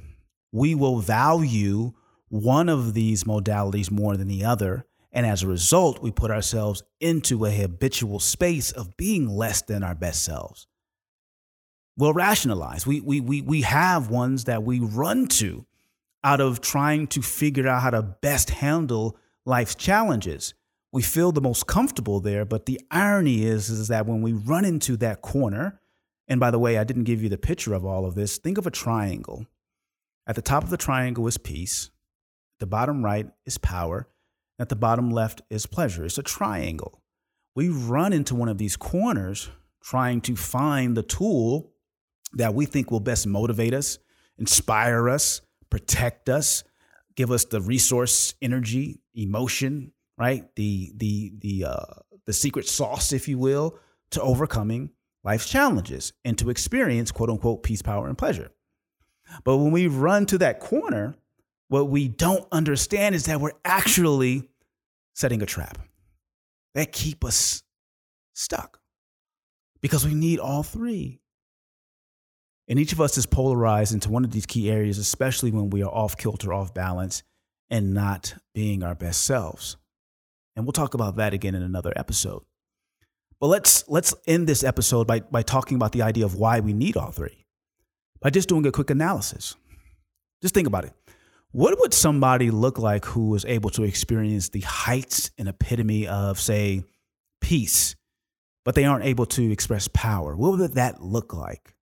We 0.52 0.76
will 0.76 1.00
value 1.00 1.94
one 2.28 2.70
of 2.70 2.94
these 2.94 3.24
modalities 3.24 3.90
more 3.90 4.16
than 4.16 4.28
the 4.28 4.46
other. 4.46 4.86
And 5.12 5.26
as 5.26 5.42
a 5.42 5.48
result, 5.48 6.04
we 6.04 6.12
put 6.12 6.30
ourselves 6.30 6.84
into 7.00 7.46
a 7.46 7.52
habitual 7.52 8.20
space 8.20 8.72
of 8.72 8.96
being 8.98 9.28
less 9.28 9.64
than 9.64 9.84
our 9.84 9.96
best 9.96 10.22
selves 10.22 10.68
will 12.00 12.14
rationalize. 12.14 12.88
We, 12.88 13.02
we, 13.02 13.20
we, 13.20 13.42
we 13.42 13.62
have 13.62 14.10
ones 14.10 14.46
that 14.46 14.64
we 14.64 14.80
run 14.80 15.28
to 15.28 15.66
out 16.24 16.40
of 16.40 16.62
trying 16.62 17.08
to 17.08 17.22
figure 17.22 17.68
out 17.68 17.82
how 17.82 17.90
to 17.90 18.02
best 18.02 18.50
handle 18.50 19.18
life's 19.46 19.76
challenges. 19.76 20.54
We 20.92 21.02
feel 21.02 21.32
the 21.32 21.42
most 21.42 21.68
comfortable 21.68 22.20
there, 22.22 22.46
but 22.46 22.66
the 22.66 22.80
irony 22.90 23.44
is, 23.44 23.70
is 23.70 23.90
that 23.90 24.06
when 24.06 24.22
we 24.22 24.32
run 24.32 24.66
into 24.66 24.96
that 24.98 25.22
corner, 25.22 25.80
and 26.28 26.40
by 26.40 26.52
the 26.52 26.60
way, 26.60 26.78
I 26.78 26.84
didn't 26.84 27.04
give 27.04 27.22
you 27.22 27.30
the 27.30 27.38
picture 27.38 27.74
of 27.74 27.86
all 27.86 28.06
of 28.06 28.16
this. 28.16 28.38
Think 28.38 28.58
of 28.58 28.66
a 28.66 28.72
triangle. 28.72 29.46
At 30.26 30.36
the 30.36 30.42
top 30.42 30.64
of 30.64 30.70
the 30.70 30.78
triangle 30.78 31.28
is 31.28 31.38
peace. 31.38 31.90
The 32.60 32.68
bottom 32.68 33.04
right 33.04 33.28
is 33.46 33.58
power. 33.58 34.08
At 34.58 34.70
the 34.70 34.76
bottom 34.76 35.10
left 35.12 35.42
is 35.50 35.66
pleasure. 35.66 36.06
It's 36.06 36.18
a 36.18 36.24
triangle. 36.24 37.02
We 37.56 37.70
run 37.70 38.14
into 38.14 38.36
one 38.36 38.50
of 38.50 38.58
these 38.58 38.78
corners 38.78 39.50
trying 39.84 40.22
to 40.22 40.36
find 40.36 40.96
the 40.96 41.04
tool 41.04 41.72
that 42.34 42.54
we 42.54 42.66
think 42.66 42.92
will 42.92 43.00
best 43.00 43.28
motivate 43.28 43.74
us, 43.74 44.00
inspire 44.38 45.10
us, 45.10 45.42
protect 45.70 46.30
us, 46.30 46.64
give 47.16 47.32
us 47.32 47.46
the 47.46 47.62
resource, 47.62 48.34
energy, 48.42 49.02
emotion, 49.14 49.92
right? 50.18 50.44
The 50.56 50.92
the 50.96 51.34
the 51.40 51.66
uh, 51.66 51.94
the 52.26 52.34
secret 52.34 52.68
sauce, 52.68 53.12
if 53.12 53.28
you 53.28 53.38
will, 53.38 53.78
to 54.12 54.22
overcoming 54.22 54.92
life's 55.24 55.50
challenges 55.50 56.14
and 56.24 56.38
to 56.38 56.50
experience 56.50 57.12
quote 57.12 57.30
unquote 57.30 57.64
peace, 57.64 57.82
power, 57.82 58.08
and 58.08 58.18
pleasure. 58.18 58.52
But 59.44 59.58
when 59.58 59.72
we 59.72 59.88
run 59.88 60.26
to 60.28 60.38
that 60.40 60.60
corner, 60.60 61.16
what 61.68 61.90
we 61.90 62.08
don't 62.08 62.48
understand 62.52 63.16
is 63.16 63.26
that 63.26 63.40
we're 63.40 63.52
actually 63.64 64.50
setting 65.14 65.42
a 65.42 65.46
trap 65.46 65.78
that 66.74 66.92
keep 66.92 67.24
us 67.24 67.64
stuck 68.34 68.80
because 69.82 70.06
we 70.06 70.16
need 70.16 70.40
all 70.40 70.64
three. 70.64 71.20
And 72.70 72.78
each 72.78 72.94
of 72.94 73.02
us 73.02 73.18
is 73.18 73.26
polarized 73.26 73.94
into 73.94 74.12
one 74.12 74.24
of 74.24 74.32
these 74.32 74.46
key 74.46 74.70
areas, 74.70 75.00
especially 75.00 75.52
when 75.52 75.72
we 75.72 75.82
are 75.82 75.92
off 75.92 76.16
kilter, 76.16 76.54
off 76.54 76.72
balance, 76.74 77.24
and 77.70 77.96
not 77.96 78.36
being 78.54 78.84
our 78.84 78.94
best 78.94 79.26
selves. 79.26 79.76
And 80.56 80.66
we'll 80.66 80.74
talk 80.74 80.94
about 80.94 81.16
that 81.16 81.34
again 81.34 81.56
in 81.56 81.64
another 81.64 81.92
episode. 81.96 82.44
But 83.40 83.48
let's 83.48 83.88
let's 83.88 84.14
end 84.28 84.48
this 84.48 84.64
episode 84.64 85.08
by, 85.08 85.22
by 85.22 85.42
talking 85.42 85.76
about 85.76 85.94
the 85.94 86.04
idea 86.04 86.26
of 86.26 86.36
why 86.36 86.60
we 86.60 86.74
need 86.74 86.96
all 86.96 87.12
three. 87.12 87.46
By 88.22 88.30
just 88.30 88.50
doing 88.50 88.66
a 88.68 88.72
quick 88.72 88.90
analysis. 88.90 89.56
Just 90.42 90.54
think 90.54 90.68
about 90.68 90.86
it. 90.86 90.94
What 91.52 91.80
would 91.80 91.94
somebody 91.94 92.52
look 92.52 92.78
like 92.78 93.06
who 93.06 93.30
was 93.30 93.46
able 93.46 93.72
to 93.72 93.84
experience 93.84 94.50
the 94.50 94.60
heights 94.60 95.32
and 95.38 95.48
epitome 95.48 96.08
of, 96.08 96.40
say, 96.40 96.84
peace, 97.42 97.96
but 98.64 98.76
they 98.76 98.86
aren't 98.86 99.06
able 99.06 99.26
to 99.28 99.52
express 99.52 99.88
power? 99.88 100.36
What 100.36 100.60
would 100.60 100.74
that 100.74 101.02
look 101.02 101.34
like? 101.34 101.74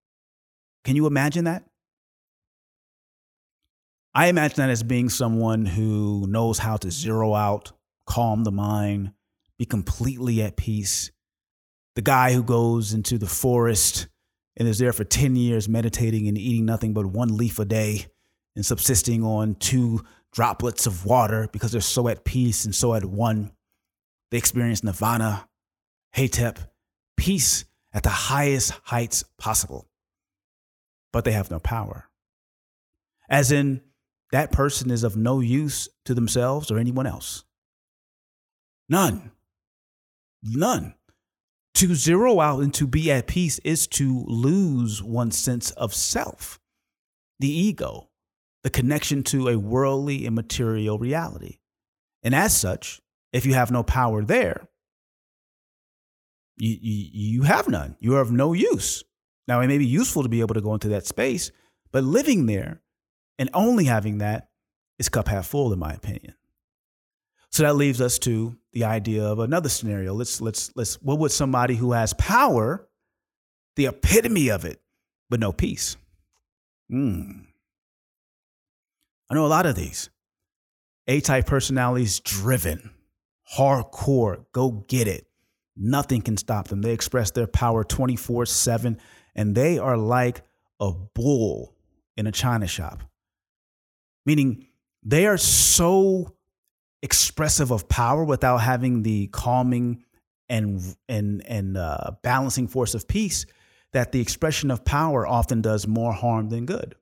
Can 0.83 0.95
you 0.95 1.07
imagine 1.07 1.45
that? 1.45 1.63
I 4.13 4.27
imagine 4.27 4.57
that 4.57 4.69
as 4.69 4.83
being 4.83 5.09
someone 5.09 5.65
who 5.65 6.25
knows 6.27 6.57
how 6.57 6.77
to 6.77 6.89
zero 6.89 7.35
out, 7.35 7.71
calm 8.07 8.43
the 8.43 8.51
mind, 8.51 9.11
be 9.59 9.65
completely 9.65 10.41
at 10.41 10.57
peace. 10.57 11.11
The 11.95 12.01
guy 12.01 12.33
who 12.33 12.43
goes 12.43 12.93
into 12.93 13.17
the 13.17 13.27
forest 13.27 14.07
and 14.55 14.67
is 14.67 14.79
there 14.79 14.93
for 14.93 15.03
10 15.03 15.35
years 15.35 15.69
meditating 15.69 16.27
and 16.27 16.37
eating 16.37 16.65
nothing 16.65 16.93
but 16.93 17.05
one 17.05 17.37
leaf 17.37 17.59
a 17.59 17.65
day 17.65 18.07
and 18.55 18.65
subsisting 18.65 19.23
on 19.23 19.53
two 19.55 20.03
droplets 20.33 20.87
of 20.87 21.05
water 21.05 21.47
because 21.53 21.71
they're 21.71 21.81
so 21.81 22.07
at 22.07 22.25
peace 22.25 22.65
and 22.65 22.73
so 22.73 22.95
at 22.95 23.05
one. 23.05 23.51
They 24.31 24.37
experience 24.37 24.83
nirvana, 24.83 25.47
hetep, 26.15 26.57
peace 27.15 27.65
at 27.93 28.03
the 28.03 28.09
highest 28.09 28.73
heights 28.83 29.23
possible. 29.37 29.87
But 31.17 31.25
they 31.25 31.31
have 31.31 31.49
no 31.49 31.57
power. 31.57 32.11
As 33.27 33.51
in, 33.51 33.81
that 34.31 34.51
person 34.51 34.91
is 34.91 35.03
of 35.03 35.17
no 35.17 35.39
use 35.39 35.89
to 36.05 36.13
themselves 36.13 36.69
or 36.69 36.77
anyone 36.77 37.07
else. 37.07 37.43
None. 38.87 39.31
None. 40.43 40.93
To 41.73 41.95
zero 41.95 42.39
out 42.39 42.61
and 42.61 42.71
to 42.75 42.85
be 42.85 43.11
at 43.11 43.25
peace 43.25 43.57
is 43.63 43.87
to 43.97 44.25
lose 44.27 45.01
one's 45.01 45.39
sense 45.39 45.71
of 45.71 45.91
self, 45.91 46.59
the 47.39 47.49
ego, 47.49 48.09
the 48.61 48.69
connection 48.69 49.23
to 49.23 49.49
a 49.49 49.57
worldly 49.57 50.23
and 50.27 50.35
material 50.35 50.99
reality. 50.99 51.57
And 52.21 52.35
as 52.35 52.55
such, 52.55 53.01
if 53.33 53.43
you 53.43 53.55
have 53.55 53.71
no 53.71 53.81
power 53.81 54.23
there, 54.23 54.67
you, 56.57 56.77
you, 56.79 57.09
you 57.11 57.41
have 57.41 57.67
none. 57.67 57.95
You 57.99 58.17
are 58.17 58.21
of 58.21 58.31
no 58.31 58.53
use. 58.53 59.03
Now, 59.47 59.61
it 59.61 59.67
may 59.67 59.77
be 59.77 59.85
useful 59.85 60.23
to 60.23 60.29
be 60.29 60.41
able 60.41 60.55
to 60.55 60.61
go 60.61 60.73
into 60.73 60.89
that 60.89 61.05
space, 61.05 61.51
but 61.91 62.03
living 62.03 62.45
there 62.45 62.81
and 63.39 63.49
only 63.53 63.85
having 63.85 64.17
that 64.19 64.49
is 64.99 65.09
cup 65.09 65.27
half 65.27 65.47
full, 65.47 65.71
in 65.71 65.79
my 65.79 65.93
opinion. 65.93 66.33
So 67.51 67.63
that 67.63 67.75
leaves 67.75 68.01
us 68.01 68.19
to 68.19 68.57
the 68.73 68.83
idea 68.83 69.23
of 69.23 69.39
another 69.39 69.69
scenario. 69.69 70.13
Let's 70.13 70.41
let's 70.41 70.71
let's 70.75 70.95
what 71.01 71.19
would 71.19 71.31
somebody 71.31 71.75
who 71.75 71.93
has 71.93 72.13
power, 72.13 72.87
the 73.75 73.87
epitome 73.87 74.49
of 74.49 74.65
it, 74.65 74.81
but 75.29 75.39
no 75.39 75.51
peace? 75.51 75.97
Hmm. 76.89 77.31
I 79.29 79.35
know 79.35 79.45
a 79.45 79.47
lot 79.47 79.65
of 79.65 79.75
these. 79.75 80.09
A 81.07 81.21
type 81.21 81.45
personalities 81.45 82.19
driven, 82.19 82.91
hardcore, 83.57 84.45
go 84.51 84.71
get 84.87 85.07
it. 85.07 85.25
Nothing 85.75 86.21
can 86.21 86.37
stop 86.37 86.67
them. 86.67 86.81
They 86.81 86.91
express 86.91 87.31
their 87.31 87.47
power 87.47 87.83
24 87.83 88.45
7, 88.45 88.97
and 89.37 89.55
they 89.55 89.77
are 89.77 89.95
like 89.95 90.41
a 90.79 90.91
bull 90.91 91.75
in 92.17 92.27
a 92.27 92.31
china 92.31 92.67
shop. 92.67 93.03
Meaning, 94.25 94.67
they 95.03 95.27
are 95.27 95.37
so 95.37 96.35
expressive 97.01 97.71
of 97.71 97.87
power 97.87 98.23
without 98.25 98.57
having 98.57 99.03
the 99.03 99.27
calming 99.27 100.03
and 100.49 100.95
and 101.07 101.45
and 101.47 101.77
uh, 101.77 102.11
balancing 102.23 102.67
force 102.67 102.95
of 102.95 103.07
peace 103.07 103.45
that 103.93 104.11
the 104.11 104.19
expression 104.19 104.71
of 104.71 104.83
power 104.83 105.25
often 105.25 105.61
does 105.61 105.87
more 105.87 106.11
harm 106.11 106.49
than 106.49 106.65
good. 106.65 106.95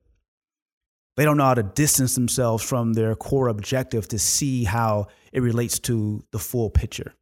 They 1.16 1.24
don't 1.24 1.38
know 1.38 1.44
how 1.44 1.54
to 1.54 1.62
distance 1.62 2.14
themselves 2.14 2.62
from 2.62 2.92
their 2.92 3.14
core 3.14 3.48
objective 3.48 4.06
to 4.08 4.18
see 4.18 4.64
how 4.64 5.06
it 5.32 5.40
relates 5.40 5.78
to 5.80 6.22
the 6.30 6.38
full 6.38 6.68
picture. 6.68 7.14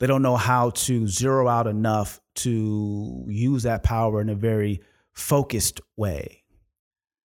They 0.00 0.08
don't 0.08 0.22
know 0.22 0.36
how 0.36 0.70
to 0.70 1.06
zero 1.06 1.46
out 1.46 1.68
enough 1.68 2.20
to 2.36 3.24
use 3.28 3.64
that 3.64 3.82
power 3.82 4.20
in 4.20 4.28
a 4.28 4.34
very 4.34 4.80
focused 5.12 5.80
way. 5.96 6.42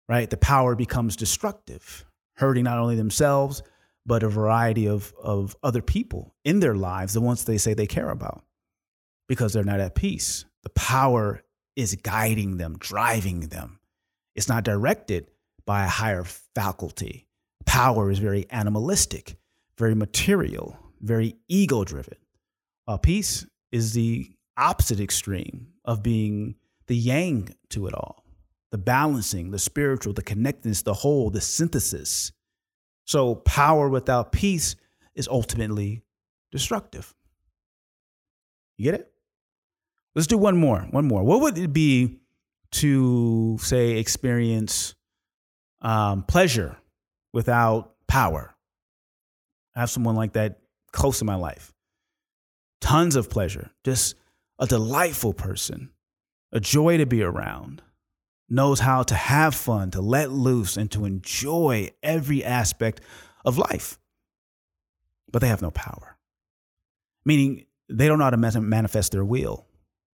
Right? 0.08 0.30
The 0.30 0.36
power 0.36 0.76
becomes 0.76 1.16
destructive, 1.16 2.04
hurting 2.34 2.64
not 2.64 2.78
only 2.78 2.96
themselves, 2.96 3.62
but 4.04 4.22
a 4.22 4.28
variety 4.28 4.86
of, 4.86 5.12
of 5.20 5.56
other 5.62 5.82
people 5.82 6.34
in 6.44 6.60
their 6.60 6.76
lives, 6.76 7.12
the 7.12 7.20
ones 7.20 7.44
they 7.44 7.58
say 7.58 7.75
they 7.75 7.88
care 7.88 8.10
about, 8.10 8.44
because 9.28 9.52
they're 9.52 9.64
not 9.64 9.80
at 9.80 9.96
peace. 9.96 10.44
The 10.62 10.70
power 10.70 11.42
is 11.75 11.96
guiding 11.96 12.56
them, 12.56 12.76
driving 12.78 13.49
them. 13.49 13.80
It's 14.36 14.49
not 14.49 14.64
directed 14.64 15.26
by 15.66 15.84
a 15.84 15.88
higher 15.88 16.23
faculty. 16.25 17.26
Power 17.64 18.10
is 18.10 18.21
very 18.21 18.47
animalistic, 18.50 19.36
very 19.76 19.97
material, 19.97 20.78
very 21.00 21.36
ego 21.49 21.82
driven. 21.82 22.16
Uh, 22.86 22.97
peace 22.97 23.45
is 23.73 23.92
the 23.92 24.30
opposite 24.56 25.00
extreme 25.00 25.69
of 25.84 26.02
being 26.02 26.56
the 26.86 26.97
yang 26.97 27.54
to 27.71 27.86
it 27.86 27.95
all 27.95 28.25
the 28.73 28.78
balancing, 28.78 29.52
the 29.52 29.58
spiritual, 29.58 30.12
the 30.12 30.23
connectedness, 30.23 30.82
the 30.82 30.92
whole, 30.92 31.30
the 31.30 31.40
synthesis. 31.40 32.32
So, 33.04 33.36
power 33.36 33.88
without 33.88 34.32
peace 34.32 34.75
is 35.14 35.28
ultimately 35.28 36.02
destructive. 36.50 37.14
You 38.76 38.90
get 38.90 39.00
it? 39.00 39.12
Let's 40.14 40.26
do 40.26 40.36
one 40.36 40.56
more. 40.56 40.80
One 40.90 41.06
more. 41.06 41.23
What 41.23 41.40
would 41.40 41.56
it 41.56 41.73
be 41.73 42.19
to, 42.73 43.56
say, 43.60 43.92
experience 43.92 44.95
um, 45.80 46.25
pleasure 46.25 46.76
without 47.32 47.95
power? 48.08 48.54
I 49.75 49.80
have 49.80 49.90
someone 49.90 50.16
like 50.16 50.32
that 50.32 50.58
close 50.92 51.21
in 51.21 51.26
my 51.26 51.36
life. 51.36 51.73
Tons 52.80 53.14
of 53.14 53.30
pleasure, 53.30 53.71
just 53.84 54.16
a 54.58 54.66
delightful 54.66 55.32
person, 55.32 55.90
a 56.52 56.60
joy 56.60 56.97
to 56.97 57.06
be 57.06 57.23
around 57.23 57.82
knows 58.49 58.80
how 58.80 59.02
to 59.02 59.14
have 59.14 59.54
fun, 59.54 59.90
to 59.90 60.00
let 60.00 60.30
loose, 60.30 60.76
and 60.76 60.90
to 60.92 61.04
enjoy 61.04 61.90
every 62.02 62.45
aspect 62.45 63.00
of 63.45 63.58
life. 63.58 63.99
But 65.30 65.40
they 65.40 65.49
have 65.49 65.62
no 65.62 65.71
power, 65.71 66.16
meaning 67.25 67.66
they 67.88 68.06
don't 68.06 68.19
know 68.19 68.25
how 68.25 68.30
to 68.30 68.60
manifest 68.60 69.12
their 69.12 69.25
will. 69.25 69.66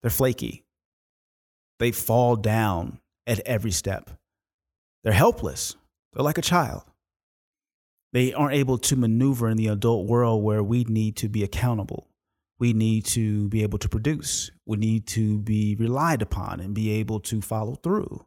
They're 0.03 0.11
flaky. 0.11 0.64
They 1.79 1.92
fall 1.92 2.37
down 2.37 3.01
at 3.27 3.40
every 3.40 3.70
step. 3.70 4.11
They're 5.03 5.12
helpless. 5.12 5.77
They're 6.12 6.24
like 6.24 6.38
a 6.38 6.42
child. 6.42 6.83
They 8.12 8.33
aren't 8.33 8.55
able 8.55 8.79
to 8.79 8.96
maneuver 8.96 9.48
in 9.48 9.57
the 9.57 9.68
adult 9.68 10.07
world 10.07 10.42
where 10.42 10.62
we 10.62 10.85
need 10.85 11.16
to 11.16 11.29
be 11.29 11.44
accountable. 11.44 12.09
We 12.59 12.73
need 12.73 13.05
to 13.07 13.49
be 13.49 13.62
able 13.62 13.79
to 13.79 13.88
produce. 13.88 14.51
We 14.66 14.77
need 14.77 15.07
to 15.09 15.38
be 15.38 15.77
relied 15.77 16.23
upon 16.23 16.61
and 16.61 16.75
be 16.75 16.90
able 16.90 17.21
to 17.21 17.40
follow 17.40 17.75
through. 17.77 18.25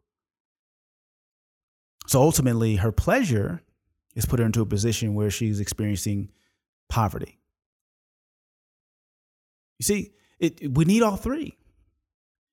So 2.08 2.22
ultimately, 2.22 2.78
her 2.78 2.92
pleasure 2.92 3.62
is 4.16 4.26
put 4.26 4.40
her 4.40 4.46
into 4.46 4.62
a 4.62 4.66
position 4.66 5.14
where 5.14 5.30
she's 5.30 5.60
experiencing 5.60 6.30
poverty. 6.90 7.40
You 9.80 9.84
see, 9.84 10.12
it, 10.40 10.76
we 10.76 10.86
need 10.86 11.04
all 11.04 11.16
three 11.16 11.58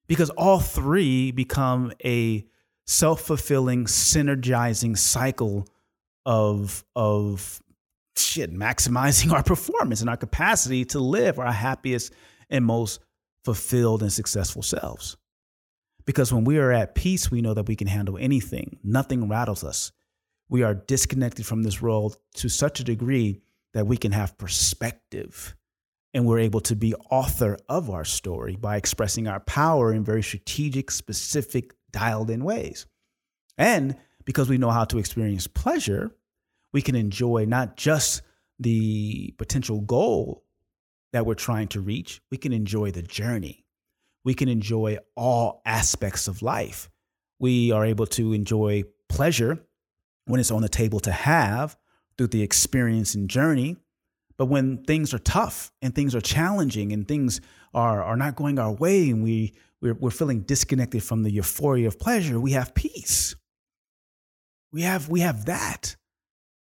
because 0.07 0.31
all 0.31 0.61
three 0.61 1.31
become 1.31 1.93
a 2.05 2.47
self 2.87 3.21
fulfilling, 3.23 3.85
synergizing 3.85 4.97
cycle 4.97 5.67
of, 6.25 6.85
of 6.97 7.63
shit, 8.19 8.53
maximizing 8.53 9.33
our 9.33 9.43
performance 9.43 10.01
and 10.01 10.11
our 10.11 10.17
capacity 10.17 10.85
to 10.87 11.01
live 11.01 11.39
our 11.39 11.53
happiest 11.53 12.13
and 12.51 12.65
most 12.65 13.01
fulfilled 13.45 14.03
and 14.03 14.13
successful 14.13 14.63
selves. 14.63 15.17
Because 16.05 16.33
when 16.33 16.45
we 16.45 16.59
are 16.59 16.73
at 16.73 16.95
peace, 16.95 17.31
we 17.31 17.43
know 17.43 17.55
that 17.55 17.69
we 17.69 17.77
can 17.77 17.87
handle 17.87 18.17
anything, 18.19 18.79
nothing 18.83 19.29
rattles 19.29 19.63
us. 19.63 19.93
We 20.49 20.63
are 20.63 20.75
disconnected 20.75 21.45
from 21.45 21.63
this 21.63 21.83
world 21.83 22.17
to 22.37 22.49
such 22.49 22.81
a 22.81 22.85
degree 22.85 23.43
that 23.75 23.87
we 23.87 23.99
can 23.99 24.13
have 24.13 24.39
perspective 24.39 25.55
and 26.15 26.27
we're 26.27 26.39
able 26.39 26.61
to 26.61 26.75
be 26.75 26.95
author 27.11 27.59
of 27.69 27.91
our 27.91 28.05
story 28.05 28.57
by 28.57 28.77
expressing 28.77 29.29
our 29.29 29.41
power 29.41 29.93
in 29.93 30.05
very 30.05 30.23
strategic, 30.23 30.91
specific, 30.91 31.75
dialed 31.91 32.31
in 32.31 32.45
ways. 32.45 32.87
And 33.57 33.97
because 34.25 34.49
we 34.49 34.59
know 34.59 34.71
how 34.71 34.85
to 34.87 34.99
experience 34.99 35.47
pleasure, 35.47 36.11
we 36.79 36.83
can 36.83 36.95
enjoy 36.95 37.45
not 37.45 37.77
just 37.77 38.23
the 38.61 39.35
potential 39.37 39.81
goal 39.81 40.45
that 41.13 41.27
we're 41.27 41.35
trying 41.35 41.67
to 41.67 41.81
reach, 41.81 42.21
we 42.31 42.39
can 42.39 42.53
enjoy 42.53 42.93
the 42.93 43.03
journey. 43.03 43.65
We 44.23 44.33
can 44.33 44.49
enjoy 44.49 44.99
all 45.17 45.61
aspects 45.67 46.29
of 46.29 46.41
life. 46.41 46.89
We 47.41 47.73
are 47.73 47.85
able 47.85 48.07
to 48.07 48.33
enjoy 48.33 48.85
pleasure 49.09 49.59
when 50.27 50.39
it's 50.39 50.53
on 50.53 50.63
the 50.63 50.69
table 50.69 51.01
to 51.01 51.11
have 51.11 51.77
through 52.17 52.29
the 52.29 52.45
experience 52.45 53.17
and 53.17 53.29
journey. 53.29 53.77
But 54.37 54.47
when 54.47 54.85
things 54.85 55.13
are 55.13 55.19
tough 55.19 55.73
and 55.83 55.93
things 55.93 56.15
are 56.15 56.21
challenging 56.21 56.93
and 56.93 57.09
things 57.09 57.41
are, 57.75 58.05
are 58.05 58.17
not 58.17 58.37
going 58.37 58.61
our 58.61 58.71
way 58.71 59.11
and 59.11 59.25
we, 59.25 59.53
we're, 59.81 59.95
we're 59.95 60.13
feeling 60.13 60.43
disconnected 60.43 61.03
from 61.03 61.25
the 61.25 61.33
euphoria 61.33 61.89
of 61.89 61.99
pleasure, 61.99 62.39
we 62.39 62.53
have 62.53 62.73
peace. 62.73 63.35
We 64.71 64.83
have, 64.83 65.09
we 65.09 65.23
have 65.23 65.47
that 65.47 65.97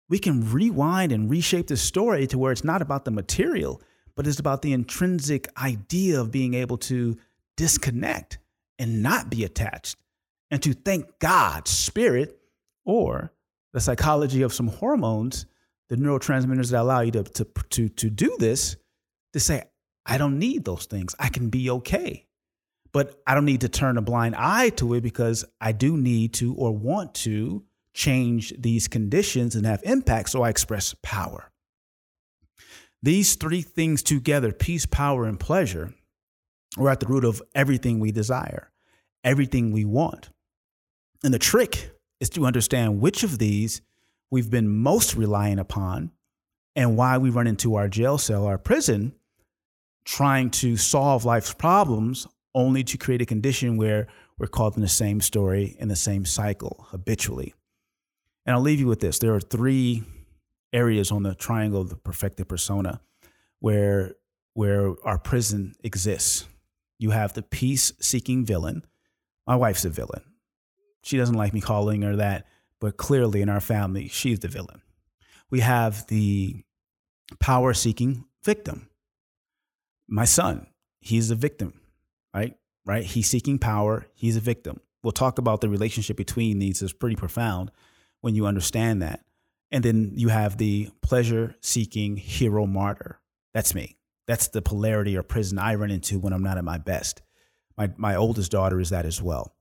we 0.08 0.18
can 0.18 0.50
rewind 0.50 1.12
and 1.12 1.30
reshape 1.30 1.66
the 1.66 1.76
story 1.76 2.26
to 2.28 2.38
where 2.38 2.52
it's 2.52 2.64
not 2.64 2.82
about 2.82 3.04
the 3.04 3.10
material, 3.10 3.82
but 4.14 4.26
it's 4.26 4.38
about 4.38 4.62
the 4.62 4.72
intrinsic 4.72 5.48
idea 5.60 6.20
of 6.20 6.30
being 6.30 6.54
able 6.54 6.78
to 6.78 7.16
disconnect 7.56 8.38
and 8.78 9.02
not 9.02 9.30
be 9.30 9.44
attached 9.44 9.96
and 10.50 10.62
to 10.62 10.72
thank 10.72 11.18
God, 11.18 11.68
spirit, 11.68 12.38
or 12.84 13.32
the 13.72 13.80
psychology 13.80 14.42
of 14.42 14.54
some 14.54 14.68
hormones 14.68 15.46
the 15.88 15.96
neurotransmitters 15.96 16.70
that 16.70 16.82
allow 16.82 17.00
you 17.00 17.10
to, 17.12 17.22
to, 17.24 17.44
to, 17.70 17.88
to 17.88 18.10
do 18.10 18.36
this, 18.38 18.76
to 19.32 19.40
say, 19.40 19.64
I 20.06 20.18
don't 20.18 20.38
need 20.38 20.64
those 20.64 20.86
things. 20.86 21.14
I 21.18 21.28
can 21.28 21.50
be 21.50 21.70
okay. 21.70 22.26
But 22.92 23.20
I 23.26 23.34
don't 23.34 23.44
need 23.44 23.62
to 23.62 23.68
turn 23.68 23.98
a 23.98 24.02
blind 24.02 24.34
eye 24.36 24.70
to 24.70 24.94
it 24.94 25.02
because 25.02 25.44
I 25.60 25.72
do 25.72 25.96
need 25.96 26.34
to 26.34 26.54
or 26.54 26.72
want 26.72 27.14
to 27.16 27.64
change 27.94 28.52
these 28.58 28.88
conditions 28.88 29.54
and 29.54 29.66
have 29.66 29.82
impact. 29.84 30.30
So 30.30 30.42
I 30.42 30.50
express 30.50 30.94
power. 31.02 31.50
These 33.02 33.36
three 33.36 33.62
things 33.62 34.02
together 34.02 34.52
peace, 34.52 34.86
power, 34.86 35.24
and 35.24 35.38
pleasure 35.38 35.94
are 36.78 36.88
at 36.88 37.00
the 37.00 37.06
root 37.06 37.24
of 37.24 37.42
everything 37.54 38.00
we 38.00 38.12
desire, 38.12 38.70
everything 39.24 39.72
we 39.72 39.84
want. 39.84 40.30
And 41.24 41.32
the 41.32 41.38
trick 41.38 41.92
is 42.20 42.30
to 42.30 42.46
understand 42.46 43.00
which 43.00 43.22
of 43.22 43.38
these 43.38 43.82
we've 44.30 44.50
been 44.50 44.68
most 44.68 45.14
relying 45.14 45.58
upon 45.58 46.10
and 46.76 46.96
why 46.96 47.18
we 47.18 47.30
run 47.30 47.46
into 47.46 47.74
our 47.74 47.88
jail 47.88 48.18
cell, 48.18 48.46
our 48.46 48.58
prison, 48.58 49.14
trying 50.04 50.50
to 50.50 50.76
solve 50.76 51.24
life's 51.24 51.52
problems 51.52 52.26
only 52.54 52.82
to 52.82 52.96
create 52.96 53.22
a 53.22 53.26
condition 53.26 53.76
where 53.76 54.06
we're 54.38 54.46
caught 54.46 54.76
in 54.76 54.82
the 54.82 54.88
same 54.88 55.20
story 55.20 55.76
in 55.78 55.88
the 55.88 55.96
same 55.96 56.24
cycle 56.24 56.86
habitually. 56.90 57.54
And 58.48 58.54
I'll 58.54 58.62
leave 58.62 58.80
you 58.80 58.86
with 58.86 59.00
this. 59.00 59.18
There 59.18 59.34
are 59.34 59.42
three 59.42 60.04
areas 60.72 61.12
on 61.12 61.22
the 61.22 61.34
triangle 61.34 61.82
of 61.82 61.90
the 61.90 61.96
perfected 61.96 62.48
persona 62.48 63.02
where 63.60 64.14
where 64.54 64.94
our 65.04 65.18
prison 65.18 65.74
exists. 65.84 66.46
You 66.98 67.10
have 67.10 67.34
the 67.34 67.42
peace 67.42 67.92
seeking 68.00 68.46
villain. 68.46 68.86
My 69.46 69.54
wife's 69.54 69.84
a 69.84 69.90
villain. 69.90 70.22
She 71.02 71.18
doesn't 71.18 71.34
like 71.34 71.52
me 71.52 71.60
calling 71.60 72.00
her 72.00 72.16
that, 72.16 72.46
but 72.80 72.96
clearly 72.96 73.42
in 73.42 73.50
our 73.50 73.60
family, 73.60 74.08
she's 74.08 74.38
the 74.38 74.48
villain. 74.48 74.80
We 75.50 75.60
have 75.60 76.06
the 76.06 76.64
power 77.40 77.74
seeking 77.74 78.24
victim. 78.42 78.88
My 80.08 80.24
son, 80.24 80.68
he's 81.00 81.30
a 81.30 81.34
victim, 81.34 81.82
right? 82.32 82.56
Right? 82.86 83.04
He's 83.04 83.28
seeking 83.28 83.58
power, 83.58 84.06
he's 84.14 84.38
a 84.38 84.40
victim. 84.40 84.80
We'll 85.02 85.12
talk 85.12 85.36
about 85.36 85.60
the 85.60 85.68
relationship 85.68 86.16
between 86.16 86.60
these, 86.60 86.80
it's 86.80 86.94
pretty 86.94 87.16
profound 87.16 87.72
when 88.20 88.34
you 88.34 88.46
understand 88.46 89.02
that. 89.02 89.24
And 89.70 89.84
then 89.84 90.12
you 90.14 90.28
have 90.28 90.56
the 90.56 90.90
pleasure 91.02 91.54
seeking 91.60 92.16
hero 92.16 92.66
martyr. 92.66 93.20
That's 93.52 93.74
me. 93.74 93.98
That's 94.26 94.48
the 94.48 94.62
polarity 94.62 95.16
or 95.16 95.22
prison 95.22 95.58
I 95.58 95.74
run 95.74 95.90
into 95.90 96.18
when 96.18 96.32
I'm 96.32 96.42
not 96.42 96.58
at 96.58 96.64
my 96.64 96.78
best. 96.78 97.22
My, 97.76 97.90
my 97.96 98.16
oldest 98.16 98.50
daughter 98.50 98.80
is 98.80 98.90
that 98.90 99.06
as 99.06 99.22
well. 99.22 99.54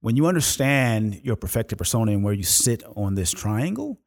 When 0.00 0.16
you 0.16 0.26
understand 0.26 1.20
your 1.24 1.36
perfected 1.36 1.78
persona 1.78 2.12
and 2.12 2.22
where 2.22 2.34
you 2.34 2.42
sit 2.42 2.82
on 2.96 3.14
this 3.14 3.30
triangle, 3.30 4.00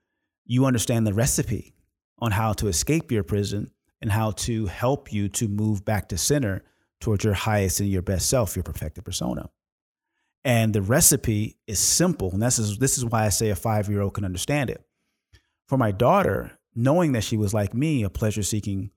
you 0.45 0.65
understand 0.65 1.05
the 1.05 1.13
recipe 1.13 1.73
on 2.19 2.31
how 2.31 2.53
to 2.53 2.67
escape 2.67 3.11
your 3.11 3.23
prison 3.23 3.71
and 4.01 4.11
how 4.11 4.31
to 4.31 4.65
help 4.67 5.11
you 5.11 5.29
to 5.29 5.47
move 5.47 5.83
back 5.83 6.09
to 6.09 6.17
center 6.17 6.63
towards 6.99 7.23
your 7.23 7.33
highest 7.33 7.79
and 7.79 7.89
your 7.89 8.01
best 8.01 8.29
self, 8.29 8.55
your 8.55 8.63
perfected 8.63 9.05
persona. 9.05 9.49
And 10.45 10.73
the 10.73 10.81
recipe 10.81 11.57
is 11.67 11.79
simple. 11.79 12.31
And 12.31 12.41
this 12.41 12.59
is, 12.59 12.77
this 12.77 12.97
is 12.97 13.05
why 13.05 13.25
I 13.25 13.29
say 13.29 13.49
a 13.49 13.55
five 13.55 13.89
year 13.89 14.01
old 14.01 14.13
can 14.13 14.25
understand 14.25 14.69
it 14.69 14.83
for 15.69 15.77
my 15.77 15.91
daughter, 15.91 16.57
knowing 16.75 17.11
that 17.11 17.23
she 17.23 17.37
was 17.37 17.53
like 17.53 17.75
me, 17.75 18.01
a 18.01 18.09
pleasure 18.09 18.41
seeking 18.41 18.89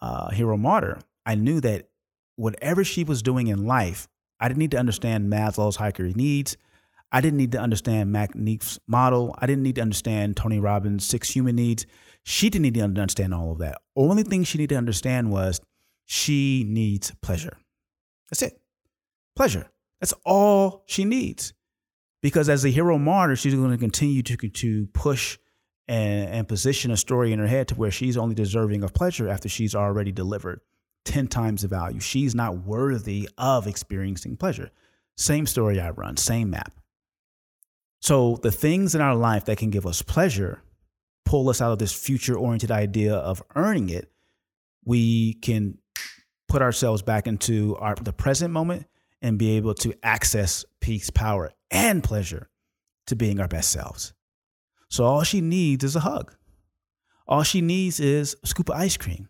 uh, 0.00 0.30
hero 0.30 0.56
martyr, 0.56 1.00
I 1.26 1.34
knew 1.34 1.60
that 1.60 1.88
whatever 2.36 2.84
she 2.84 3.02
was 3.02 3.20
doing 3.20 3.48
in 3.48 3.66
life, 3.66 4.08
I 4.38 4.46
didn't 4.46 4.58
need 4.58 4.70
to 4.70 4.78
understand 4.78 5.30
Maslow's 5.30 5.76
hierarchy 5.76 6.14
needs. 6.14 6.56
I 7.12 7.20
didn't 7.20 7.38
need 7.38 7.52
to 7.52 7.58
understand 7.58 8.12
Max 8.12 8.36
Neef's 8.36 8.78
model. 8.86 9.34
I 9.38 9.46
didn't 9.46 9.64
need 9.64 9.74
to 9.74 9.82
understand 9.82 10.36
Tony 10.36 10.60
Robbins' 10.60 11.04
six 11.04 11.28
human 11.28 11.56
needs. 11.56 11.84
She 12.22 12.48
didn't 12.48 12.62
need 12.62 12.74
to 12.74 12.82
understand 12.82 13.34
all 13.34 13.50
of 13.50 13.58
that. 13.58 13.78
Only 13.96 14.22
thing 14.22 14.44
she 14.44 14.58
needed 14.58 14.74
to 14.74 14.78
understand 14.78 15.32
was 15.32 15.60
she 16.06 16.64
needs 16.68 17.12
pleasure. 17.20 17.58
That's 18.30 18.42
it. 18.42 18.60
Pleasure. 19.34 19.68
That's 20.00 20.14
all 20.24 20.84
she 20.86 21.04
needs. 21.04 21.52
Because 22.22 22.48
as 22.48 22.64
a 22.64 22.70
hero 22.70 22.98
martyr, 22.98 23.36
she's 23.36 23.54
going 23.54 23.70
to 23.70 23.78
continue 23.78 24.22
to, 24.22 24.36
to 24.36 24.86
push 24.88 25.38
and, 25.88 26.28
and 26.28 26.48
position 26.48 26.90
a 26.90 26.96
story 26.96 27.32
in 27.32 27.38
her 27.38 27.46
head 27.46 27.68
to 27.68 27.74
where 27.74 27.90
she's 27.90 28.16
only 28.16 28.34
deserving 28.34 28.84
of 28.84 28.92
pleasure 28.92 29.28
after 29.28 29.48
she's 29.48 29.74
already 29.74 30.12
delivered 30.12 30.60
10 31.06 31.28
times 31.28 31.62
the 31.62 31.68
value. 31.68 32.00
She's 32.00 32.34
not 32.34 32.58
worthy 32.58 33.28
of 33.38 33.66
experiencing 33.66 34.36
pleasure. 34.36 34.70
Same 35.16 35.46
story 35.46 35.80
I 35.80 35.90
run, 35.90 36.16
same 36.16 36.50
map. 36.50 36.72
So 38.00 38.38
the 38.42 38.52
things 38.52 38.94
in 38.94 39.00
our 39.00 39.14
life 39.14 39.44
that 39.46 39.58
can 39.58 39.70
give 39.70 39.86
us 39.86 40.02
pleasure 40.02 40.62
pull 41.24 41.48
us 41.48 41.60
out 41.60 41.70
of 41.70 41.78
this 41.78 41.92
future 41.92 42.36
oriented 42.36 42.70
idea 42.70 43.14
of 43.14 43.42
earning 43.54 43.88
it. 43.88 44.10
We 44.84 45.34
can 45.34 45.78
put 46.48 46.62
ourselves 46.62 47.02
back 47.02 47.26
into 47.26 47.76
our 47.76 47.94
the 47.94 48.12
present 48.12 48.52
moment 48.52 48.86
and 49.22 49.38
be 49.38 49.56
able 49.56 49.74
to 49.74 49.94
access 50.02 50.64
peace, 50.80 51.10
power, 51.10 51.52
and 51.70 52.02
pleasure 52.02 52.48
to 53.06 53.16
being 53.16 53.40
our 53.40 53.48
best 53.48 53.70
selves. 53.70 54.12
So 54.88 55.04
all 55.04 55.22
she 55.22 55.40
needs 55.40 55.84
is 55.84 55.96
a 55.96 56.00
hug. 56.00 56.34
All 57.26 57.42
she 57.42 57.60
needs 57.60 58.00
is 58.00 58.36
a 58.42 58.46
scoop 58.46 58.70
of 58.70 58.76
ice 58.76 58.96
cream. 58.96 59.28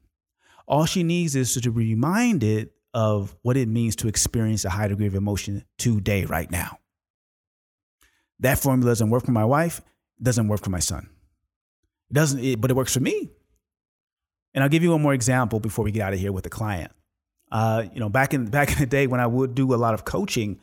All 0.67 0.87
she 0.87 1.03
needs 1.03 1.37
is 1.37 1.55
to 1.55 1.61
be 1.61 1.71
reminded 1.71 2.71
of 2.95 3.37
what 3.43 3.57
it 3.57 3.69
means 3.69 3.97
to 3.97 4.09
experience 4.09 4.65
a 4.65 4.71
high 4.71 4.89
degree 4.89 5.07
of 5.07 5.15
emotion 5.15 5.65
today, 5.79 6.25
right 6.25 6.51
now. 6.51 6.79
That 8.41 8.59
formula 8.59 8.91
doesn't 8.91 9.11
work 9.11 9.25
for 9.25 9.33
my 9.33 9.45
wife, 9.45 9.83
doesn't 10.23 10.49
work 10.49 10.63
for 10.63 10.71
my 10.71 10.79
son. 10.79 11.09
It 12.11 12.15
doesn't, 12.15 12.43
it, 12.43 12.61
but 12.61 12.71
it 12.71 12.75
works 12.75 12.95
for 12.95 13.01
me. 13.01 13.31
And 14.55 14.65
I'll 14.65 14.71
give 14.71 14.83
you 14.83 14.91
one 14.93 15.03
more 15.03 15.15
example 15.15 15.61
before 15.61 15.85
we 15.85 15.93
get 15.93 16.03
out 16.03 16.15
of 16.15 16.19
here 16.19 16.33
with 16.33 16.45
the 16.45 16.51
client. 16.51 16.91
Uh, 17.51 17.85
you 17.93 18.01
know, 18.01 18.09
back 18.09 18.33
in 18.35 18.47
back 18.47 18.71
in 18.73 18.79
the 18.79 18.87
day 18.87 19.07
when 19.07 19.21
I 19.21 19.27
would 19.27 19.55
do 19.55 19.75
a 19.75 19.77
lot 19.77 19.95
of 19.95 20.05
coaching 20.05 20.61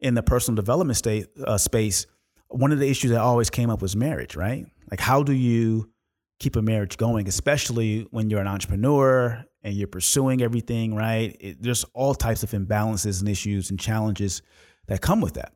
in 0.00 0.14
the 0.14 0.22
personal 0.22 0.56
development 0.56 0.96
state 0.96 1.26
uh, 1.44 1.58
space, 1.58 2.06
one 2.48 2.72
of 2.72 2.78
the 2.78 2.88
issues 2.88 3.10
that 3.10 3.20
always 3.20 3.50
came 3.50 3.70
up 3.70 3.82
was 3.82 3.96
marriage, 3.96 4.36
right? 4.36 4.66
Like, 4.90 5.00
how 5.00 5.22
do 5.22 5.32
you 5.32 5.90
keep 6.38 6.56
a 6.56 6.62
marriage 6.62 6.96
going, 6.96 7.28
especially 7.28 8.06
when 8.10 8.30
you're 8.30 8.40
an 8.40 8.46
entrepreneur 8.46 9.44
and 9.62 9.74
you're 9.74 9.88
pursuing 9.88 10.40
everything, 10.40 10.94
right? 10.94 11.36
It, 11.40 11.62
there's 11.62 11.84
all 11.94 12.14
types 12.14 12.42
of 12.42 12.50
imbalances 12.52 13.20
and 13.20 13.28
issues 13.28 13.70
and 13.70 13.78
challenges 13.78 14.42
that 14.86 15.00
come 15.00 15.20
with 15.20 15.34
that. 15.34 15.52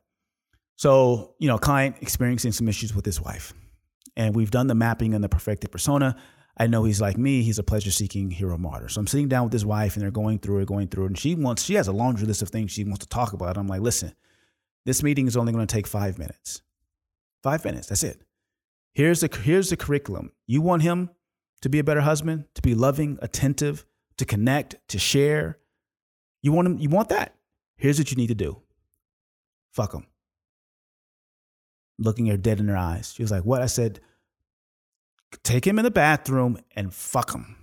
So, 0.75 1.35
you 1.39 1.47
know, 1.47 1.57
client 1.57 1.97
experiencing 2.01 2.51
some 2.51 2.67
issues 2.67 2.93
with 2.93 3.05
his 3.05 3.21
wife. 3.21 3.53
And 4.15 4.35
we've 4.35 4.51
done 4.51 4.67
the 4.67 4.75
mapping 4.75 5.13
and 5.13 5.23
the 5.23 5.29
perfected 5.29 5.71
persona. 5.71 6.15
I 6.55 6.67
know 6.67 6.83
he's 6.83 7.01
like 7.01 7.17
me, 7.17 7.41
he's 7.41 7.57
a 7.57 7.63
pleasure 7.63 7.91
seeking 7.91 8.29
hero 8.29 8.57
martyr. 8.57 8.87
So 8.87 8.99
I'm 8.99 9.07
sitting 9.07 9.27
down 9.27 9.45
with 9.45 9.53
his 9.53 9.65
wife 9.65 9.95
and 9.95 10.03
they're 10.03 10.11
going 10.11 10.39
through 10.39 10.59
it, 10.59 10.67
going 10.67 10.87
through 10.87 11.05
it. 11.05 11.07
And 11.07 11.17
she 11.17 11.33
wants, 11.33 11.63
she 11.63 11.73
has 11.75 11.87
a 11.87 11.91
laundry 11.91 12.27
list 12.27 12.43
of 12.43 12.49
things 12.49 12.71
she 12.71 12.83
wants 12.83 12.99
to 12.99 13.09
talk 13.09 13.33
about. 13.33 13.57
I'm 13.57 13.67
like, 13.67 13.81
listen, 13.81 14.13
this 14.85 15.01
meeting 15.01 15.27
is 15.27 15.35
only 15.35 15.51
going 15.51 15.65
to 15.65 15.73
take 15.73 15.87
five 15.87 16.19
minutes. 16.19 16.61
Five 17.41 17.65
minutes. 17.65 17.87
That's 17.87 18.03
it. 18.03 18.21
Here's 18.93 19.21
the 19.21 19.39
here's 19.41 19.69
the 19.69 19.77
curriculum. 19.77 20.31
You 20.45 20.61
want 20.61 20.83
him 20.83 21.09
to 21.61 21.69
be 21.69 21.79
a 21.79 21.83
better 21.83 22.01
husband, 22.01 22.45
to 22.53 22.61
be 22.61 22.75
loving, 22.75 23.17
attentive, 23.21 23.85
to 24.17 24.25
connect, 24.25 24.75
to 24.89 24.99
share. 24.99 25.57
You 26.41 26.51
want 26.51 26.67
him. 26.67 26.77
You 26.77 26.89
want 26.89 27.09
that. 27.09 27.35
Here's 27.75 27.97
what 27.97 28.11
you 28.11 28.17
need 28.17 28.27
to 28.27 28.35
do. 28.35 28.61
Fuck 29.71 29.93
him. 29.93 30.05
Looking 31.97 32.27
her 32.27 32.37
dead 32.37 32.59
in 32.59 32.67
her 32.67 32.77
eyes. 32.77 33.13
She 33.15 33.23
was 33.23 33.31
like, 33.31 33.45
"What?" 33.45 33.61
I 33.61 33.65
said, 33.65 33.99
"Take 35.43 35.65
him 35.65 35.79
in 35.79 35.83
the 35.85 35.91
bathroom 35.91 36.59
and 36.75 36.93
fuck 36.93 37.33
him. 37.33 37.55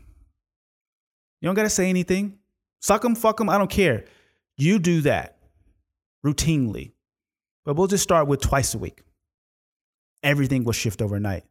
You 1.40 1.46
don't 1.46 1.54
gotta 1.54 1.70
say 1.70 1.88
anything. 1.88 2.38
Suck 2.80 3.04
him, 3.04 3.14
fuck 3.14 3.40
him. 3.40 3.48
I 3.48 3.58
don't 3.58 3.70
care. 3.70 4.04
You 4.56 4.78
do 4.78 5.02
that 5.02 5.38
routinely, 6.24 6.92
but 7.64 7.76
we'll 7.76 7.86
just 7.86 8.02
start 8.02 8.26
with 8.26 8.40
twice 8.40 8.74
a 8.74 8.78
week." 8.78 9.02
everything 10.22 10.64
will 10.64 10.72
shift 10.72 11.02
overnight. 11.02 11.44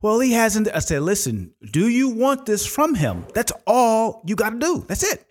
Well, 0.00 0.20
he 0.20 0.32
hasn't. 0.32 0.68
I 0.74 0.80
said, 0.80 1.02
listen, 1.02 1.54
do 1.70 1.88
you 1.88 2.08
want 2.08 2.46
this 2.46 2.66
from 2.66 2.94
him? 2.94 3.24
That's 3.34 3.52
all 3.66 4.22
you 4.26 4.34
got 4.34 4.50
to 4.50 4.58
do. 4.58 4.84
That's 4.88 5.04
it. 5.04 5.24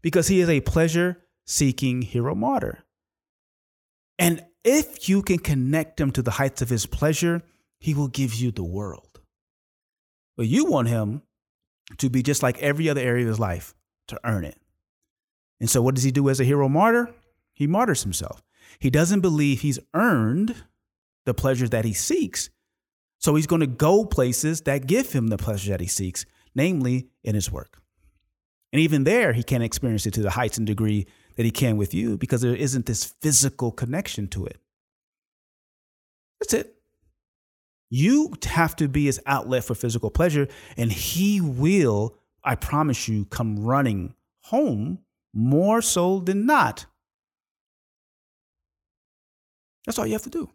Because 0.00 0.28
he 0.28 0.40
is 0.40 0.48
a 0.48 0.60
pleasure 0.60 1.18
seeking 1.46 2.02
hero 2.02 2.34
martyr. 2.34 2.84
And 4.18 4.44
if 4.64 5.08
you 5.08 5.22
can 5.22 5.38
connect 5.38 6.00
him 6.00 6.10
to 6.12 6.22
the 6.22 6.32
heights 6.32 6.62
of 6.62 6.70
his 6.70 6.86
pleasure, 6.86 7.42
he 7.78 7.94
will 7.94 8.08
give 8.08 8.34
you 8.34 8.50
the 8.50 8.64
world. 8.64 9.07
But 10.38 10.46
you 10.46 10.64
want 10.64 10.88
him 10.88 11.22
to 11.98 12.08
be 12.08 12.22
just 12.22 12.42
like 12.42 12.62
every 12.62 12.88
other 12.88 13.00
area 13.00 13.24
of 13.24 13.28
his 13.28 13.40
life 13.40 13.74
to 14.06 14.18
earn 14.24 14.44
it. 14.44 14.56
And 15.60 15.68
so, 15.68 15.82
what 15.82 15.96
does 15.96 16.04
he 16.04 16.12
do 16.12 16.30
as 16.30 16.38
a 16.38 16.44
hero 16.44 16.68
martyr? 16.68 17.12
He 17.52 17.66
martyrs 17.66 18.04
himself. 18.04 18.40
He 18.78 18.88
doesn't 18.88 19.20
believe 19.20 19.60
he's 19.60 19.80
earned 19.94 20.54
the 21.26 21.34
pleasures 21.34 21.70
that 21.70 21.84
he 21.84 21.92
seeks. 21.92 22.50
So 23.18 23.34
he's 23.34 23.48
going 23.48 23.60
to 23.60 23.66
go 23.66 24.04
places 24.04 24.60
that 24.62 24.86
give 24.86 25.12
him 25.12 25.26
the 25.26 25.38
pleasure 25.38 25.72
that 25.72 25.80
he 25.80 25.88
seeks, 25.88 26.24
namely 26.54 27.08
in 27.24 27.34
his 27.34 27.50
work. 27.50 27.82
And 28.72 28.80
even 28.80 29.02
there, 29.02 29.32
he 29.32 29.42
can't 29.42 29.64
experience 29.64 30.06
it 30.06 30.14
to 30.14 30.22
the 30.22 30.30
heights 30.30 30.56
and 30.56 30.66
degree 30.66 31.06
that 31.34 31.44
he 31.44 31.50
can 31.50 31.76
with 31.76 31.92
you 31.92 32.16
because 32.16 32.42
there 32.42 32.54
isn't 32.54 32.86
this 32.86 33.04
physical 33.20 33.72
connection 33.72 34.28
to 34.28 34.46
it. 34.46 34.58
That's 36.38 36.54
it. 36.54 36.77
You 37.90 38.34
have 38.44 38.76
to 38.76 38.88
be 38.88 39.06
his 39.06 39.20
outlet 39.26 39.64
for 39.64 39.74
physical 39.74 40.10
pleasure, 40.10 40.48
and 40.76 40.92
he 40.92 41.40
will, 41.40 42.16
I 42.44 42.54
promise 42.54 43.08
you, 43.08 43.24
come 43.24 43.58
running 43.58 44.14
home 44.42 44.98
more 45.32 45.80
so 45.80 46.20
than 46.20 46.46
not. 46.46 46.86
That's 49.86 49.98
all 49.98 50.06
you 50.06 50.12
have 50.12 50.22
to 50.22 50.30
do. 50.30 50.50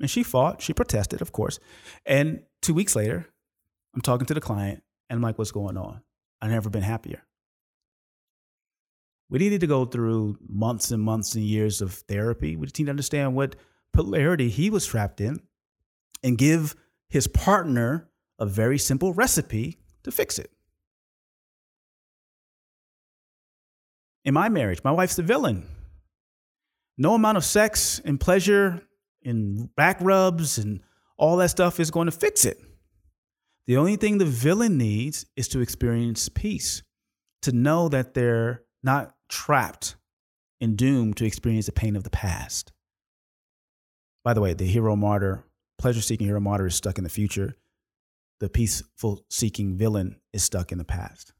And 0.00 0.10
she 0.10 0.22
fought, 0.22 0.62
she 0.62 0.72
protested, 0.72 1.20
of 1.20 1.32
course. 1.32 1.58
And 2.06 2.42
two 2.62 2.74
weeks 2.74 2.96
later, 2.96 3.28
I'm 3.94 4.00
talking 4.00 4.26
to 4.26 4.34
the 4.34 4.40
client, 4.40 4.82
and 5.10 5.18
I'm 5.18 5.22
like, 5.22 5.38
what's 5.38 5.52
going 5.52 5.76
on? 5.76 6.00
I've 6.40 6.50
never 6.50 6.70
been 6.70 6.82
happier. 6.82 7.22
We 9.28 9.38
needed 9.38 9.60
to 9.60 9.66
go 9.66 9.84
through 9.84 10.38
months 10.46 10.90
and 10.90 11.02
months 11.02 11.34
and 11.34 11.44
years 11.44 11.80
of 11.80 11.92
therapy. 11.92 12.56
We 12.56 12.66
just 12.66 12.78
need 12.78 12.86
to 12.86 12.90
understand 12.90 13.34
what 13.34 13.56
polarity 13.92 14.48
he 14.48 14.70
was 14.70 14.86
trapped 14.86 15.20
in 15.20 15.40
and 16.22 16.38
give 16.38 16.74
his 17.08 17.26
partner 17.26 18.08
a 18.38 18.46
very 18.46 18.78
simple 18.78 19.12
recipe 19.12 19.78
to 20.02 20.10
fix 20.10 20.38
it. 20.38 20.50
In 24.24 24.34
my 24.34 24.48
marriage, 24.48 24.82
my 24.84 24.92
wife's 24.92 25.16
the 25.16 25.22
villain. 25.22 25.66
No 26.96 27.14
amount 27.14 27.36
of 27.36 27.44
sex 27.44 28.00
and 28.04 28.20
pleasure 28.20 28.82
and 29.24 29.74
back 29.76 29.98
rubs 30.00 30.58
and 30.58 30.80
all 31.16 31.36
that 31.36 31.50
stuff 31.50 31.80
is 31.80 31.90
going 31.90 32.06
to 32.06 32.12
fix 32.12 32.44
it. 32.44 32.58
The 33.66 33.76
only 33.76 33.96
thing 33.96 34.18
the 34.18 34.24
villain 34.24 34.76
needs 34.76 35.26
is 35.36 35.48
to 35.48 35.60
experience 35.60 36.28
peace, 36.28 36.82
to 37.42 37.52
know 37.52 37.88
that 37.88 38.14
they're 38.14 38.62
not 38.82 39.14
trapped 39.28 39.96
and 40.60 40.76
doomed 40.76 41.16
to 41.18 41.24
experience 41.24 41.66
the 41.66 41.72
pain 41.72 41.96
of 41.96 42.04
the 42.04 42.10
past. 42.10 42.72
By 44.24 44.34
the 44.34 44.40
way, 44.40 44.54
the 44.54 44.64
hero 44.64 44.96
martyr, 44.96 45.44
pleasure 45.78 46.00
seeking 46.00 46.26
hero 46.26 46.40
martyr 46.40 46.66
is 46.66 46.74
stuck 46.74 46.98
in 46.98 47.04
the 47.04 47.10
future. 47.10 47.56
The 48.40 48.48
peaceful 48.48 49.24
seeking 49.30 49.76
villain 49.76 50.20
is 50.32 50.42
stuck 50.42 50.72
in 50.72 50.78
the 50.78 50.84
past. 50.84 51.32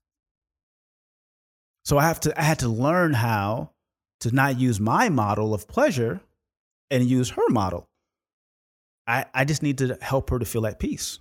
So 1.85 1.99
I 1.99 2.03
have 2.03 2.21
to 2.21 2.41
I 2.41 2.45
had 2.45 2.61
to 2.61 2.69
learn 2.69 3.13
how 3.13 3.71
to 4.21 4.33
not 4.33 4.59
use 4.59 4.79
my 4.79 5.09
model 5.09 5.53
of 5.53 5.67
pleasure 5.67 6.21
and 6.91 7.05
use 7.05 7.31
her 7.31 7.49
model. 7.49 7.89
I, 9.07 9.25
I 9.35 9.45
just 9.45 9.63
need 9.63 9.79
to 9.79 9.99
help 10.01 10.31
her 10.31 10.39
to 10.39 10.45
feel 10.45 10.67
at 10.67 10.79
peace. 10.79 11.19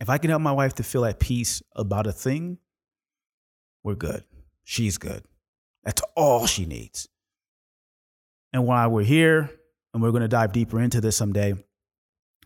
If 0.00 0.10
I 0.10 0.18
can 0.18 0.30
help 0.30 0.42
my 0.42 0.52
wife 0.52 0.74
to 0.74 0.82
feel 0.82 1.04
at 1.04 1.18
peace 1.18 1.62
about 1.74 2.06
a 2.06 2.12
thing, 2.12 2.58
we're 3.82 3.94
good. 3.94 4.24
She's 4.64 4.98
good. 4.98 5.24
That's 5.84 6.02
all 6.14 6.46
she 6.46 6.66
needs. 6.66 7.08
And 8.52 8.66
while 8.66 8.90
we're 8.90 9.04
here, 9.04 9.50
and 9.92 10.02
we're 10.02 10.10
going 10.10 10.22
to 10.22 10.28
dive 10.28 10.52
deeper 10.52 10.80
into 10.80 11.00
this 11.00 11.16
someday, 11.16 11.54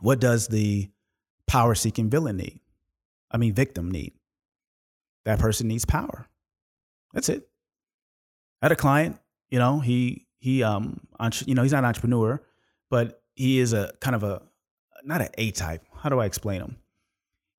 what 0.00 0.20
does 0.20 0.48
the 0.48 0.90
power 1.46 1.74
seeking 1.74 2.10
villain 2.10 2.36
need? 2.36 2.60
I 3.30 3.36
mean, 3.36 3.54
victim 3.54 3.90
need. 3.90 4.12
That 5.24 5.38
person 5.38 5.68
needs 5.68 5.84
power. 5.84 6.26
That's 7.12 7.28
it. 7.28 7.48
I 8.62 8.66
had 8.66 8.72
a 8.72 8.76
client, 8.76 9.18
you 9.50 9.58
know, 9.58 9.80
he, 9.80 10.26
he, 10.38 10.62
um, 10.62 11.00
you 11.44 11.54
know, 11.54 11.62
he's 11.62 11.72
not 11.72 11.78
an 11.78 11.84
entrepreneur, 11.86 12.40
but 12.90 13.22
he 13.34 13.58
is 13.58 13.72
a 13.72 13.92
kind 14.00 14.16
of 14.16 14.22
a, 14.22 14.42
not 15.04 15.20
an 15.20 15.28
A 15.38 15.50
type. 15.50 15.84
How 15.94 16.08
do 16.08 16.20
I 16.20 16.26
explain 16.26 16.60
him? 16.60 16.76